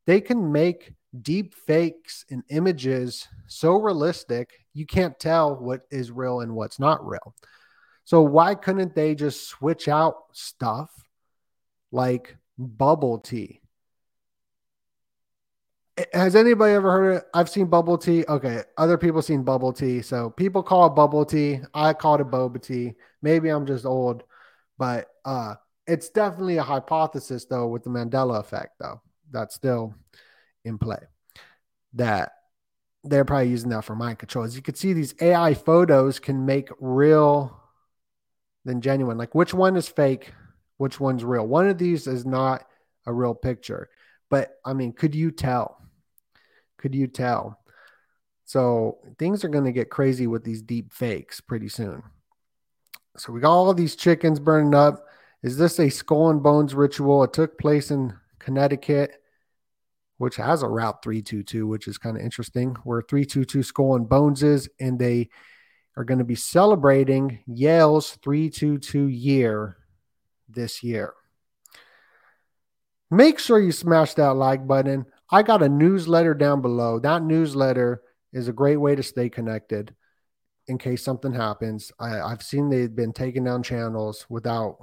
they 0.06 0.20
can 0.20 0.52
make 0.52 0.94
deep 1.22 1.54
fakes 1.54 2.24
and 2.30 2.42
images 2.50 3.26
so 3.46 3.76
realistic 3.80 4.50
you 4.74 4.84
can't 4.84 5.18
tell 5.18 5.56
what 5.56 5.82
is 5.90 6.10
real 6.10 6.40
and 6.40 6.54
what's 6.54 6.78
not 6.78 7.06
real. 7.06 7.34
So, 8.04 8.22
why 8.22 8.54
couldn't 8.54 8.94
they 8.94 9.14
just 9.14 9.48
switch 9.48 9.88
out 9.88 10.14
stuff 10.32 10.90
like 11.90 12.36
bubble 12.58 13.18
tea? 13.18 13.60
Has 16.12 16.36
anybody 16.36 16.74
ever 16.74 16.90
heard 16.90 17.16
it? 17.16 17.24
I've 17.32 17.48
seen 17.48 17.66
bubble 17.66 17.96
tea. 17.96 18.24
Okay, 18.28 18.62
other 18.76 18.98
people 18.98 19.22
seen 19.22 19.42
bubble 19.44 19.72
tea. 19.72 20.02
So 20.02 20.28
people 20.28 20.62
call 20.62 20.86
it 20.86 20.90
bubble 20.90 21.24
tea. 21.24 21.60
I 21.72 21.94
call 21.94 22.20
it 22.20 22.30
boba 22.30 22.60
tea. 22.60 22.94
Maybe 23.22 23.48
I'm 23.48 23.64
just 23.66 23.86
old, 23.86 24.22
but 24.76 25.08
uh, 25.24 25.54
it's 25.86 26.10
definitely 26.10 26.58
a 26.58 26.62
hypothesis 26.62 27.46
though 27.46 27.68
with 27.68 27.82
the 27.82 27.90
Mandela 27.90 28.40
effect 28.40 28.74
though. 28.78 29.00
That's 29.30 29.54
still 29.54 29.94
in 30.66 30.76
play. 30.76 30.98
That 31.94 32.32
they're 33.02 33.24
probably 33.24 33.48
using 33.48 33.70
that 33.70 33.84
for 33.84 33.94
mind 33.94 34.18
control. 34.18 34.44
As 34.44 34.54
you 34.54 34.62
can 34.62 34.74
see, 34.74 34.92
these 34.92 35.14
AI 35.20 35.54
photos 35.54 36.18
can 36.18 36.44
make 36.44 36.68
real 36.78 37.58
than 38.66 38.82
genuine. 38.82 39.16
Like 39.16 39.34
which 39.34 39.54
one 39.54 39.76
is 39.76 39.88
fake, 39.88 40.32
which 40.76 41.00
one's 41.00 41.24
real. 41.24 41.46
One 41.46 41.68
of 41.68 41.78
these 41.78 42.06
is 42.06 42.26
not 42.26 42.66
a 43.06 43.14
real 43.14 43.34
picture. 43.34 43.88
But 44.28 44.58
I 44.62 44.74
mean, 44.74 44.92
could 44.92 45.14
you 45.14 45.30
tell? 45.30 45.85
Could 46.78 46.94
you 46.94 47.06
tell? 47.06 47.60
So 48.44 48.98
things 49.18 49.44
are 49.44 49.48
going 49.48 49.64
to 49.64 49.72
get 49.72 49.90
crazy 49.90 50.26
with 50.26 50.44
these 50.44 50.62
deep 50.62 50.92
fakes 50.92 51.40
pretty 51.40 51.68
soon. 51.68 52.02
So 53.16 53.32
we 53.32 53.40
got 53.40 53.50
all 53.50 53.72
these 53.74 53.96
chickens 53.96 54.38
burning 54.38 54.74
up. 54.74 55.06
Is 55.42 55.56
this 55.56 55.78
a 55.78 55.88
skull 55.88 56.30
and 56.30 56.42
bones 56.42 56.74
ritual? 56.74 57.24
It 57.24 57.32
took 57.32 57.58
place 57.58 57.90
in 57.90 58.14
Connecticut, 58.38 59.20
which 60.18 60.36
has 60.36 60.62
a 60.62 60.68
Route 60.68 61.02
322, 61.02 61.66
which 61.66 61.88
is 61.88 61.98
kind 61.98 62.16
of 62.16 62.22
interesting, 62.22 62.76
where 62.84 63.02
322 63.02 63.62
Skull 63.62 63.96
and 63.96 64.08
Bones 64.08 64.42
is, 64.42 64.68
and 64.80 64.98
they 64.98 65.28
are 65.96 66.04
going 66.04 66.18
to 66.18 66.24
be 66.24 66.34
celebrating 66.34 67.40
Yale's 67.46 68.12
322 68.22 69.08
year 69.08 69.76
this 70.48 70.82
year. 70.82 71.14
Make 73.10 73.38
sure 73.38 73.58
you 73.58 73.72
smash 73.72 74.14
that 74.14 74.34
like 74.34 74.66
button. 74.66 75.06
I 75.30 75.42
got 75.42 75.62
a 75.62 75.68
newsletter 75.68 76.34
down 76.34 76.62
below. 76.62 76.98
That 76.98 77.22
newsletter 77.22 78.02
is 78.32 78.48
a 78.48 78.52
great 78.52 78.76
way 78.76 78.94
to 78.94 79.02
stay 79.02 79.28
connected 79.28 79.94
in 80.68 80.78
case 80.78 81.02
something 81.02 81.32
happens. 81.32 81.92
I, 81.98 82.28
have 82.28 82.42
seen 82.42 82.68
they've 82.68 82.94
been 82.94 83.12
taking 83.12 83.44
down 83.44 83.62
channels 83.62 84.26
without 84.28 84.78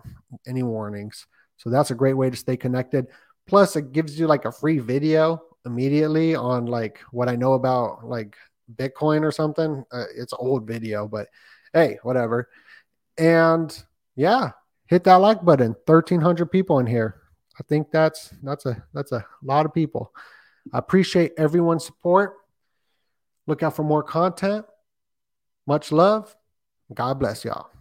any 0.48 0.64
warnings. 0.64 1.28
So 1.58 1.70
that's 1.70 1.92
a 1.92 1.96
great 1.96 2.16
way 2.16 2.30
to 2.30 2.36
stay 2.38 2.58
connected. 2.58 3.08
Plus, 3.48 3.76
it 3.76 3.92
gives 3.92 4.20
you 4.20 4.28
like 4.28 4.46
a 4.46 4.52
free 4.52 4.80
video 4.80 5.42
immediately 5.66 6.36
on 6.36 6.66
like 6.66 7.00
what 7.12 7.30
I 7.30 7.36
know 7.36 7.54
about 7.54 8.06
like 8.06 8.36
Bitcoin 8.76 9.24
or 9.24 9.32
something. 9.32 9.84
Uh, 9.92 10.06
it's 10.16 10.34
an 10.34 10.40
old 10.42 10.66
video, 10.68 11.08
but 11.08 11.28
hey, 11.74 12.00
whatever. 12.04 12.50
And 13.18 13.84
yeah, 14.16 14.52
hit 14.88 15.04
that 15.06 15.16
like 15.16 15.44
button. 15.44 15.76
1,300 15.86 16.48
people 16.48 16.80
in 16.80 16.88
here. 16.88 17.23
I 17.64 17.66
think 17.70 17.92
that's 17.92 18.34
that's 18.44 18.66
a 18.66 18.84
that's 18.94 19.14
a 19.14 19.26
lot 19.42 19.66
of 19.66 19.74
people. 19.74 20.12
I 20.74 20.80
appreciate 20.80 21.32
everyone's 21.38 21.86
support. 21.86 22.36
Look 23.48 23.64
out 23.64 23.74
for 23.74 23.84
more 23.84 24.04
content. 24.04 24.66
Much 25.66 25.94
love. 25.94 26.36
God 26.94 27.20
bless 27.20 27.46
y'all. 27.46 27.73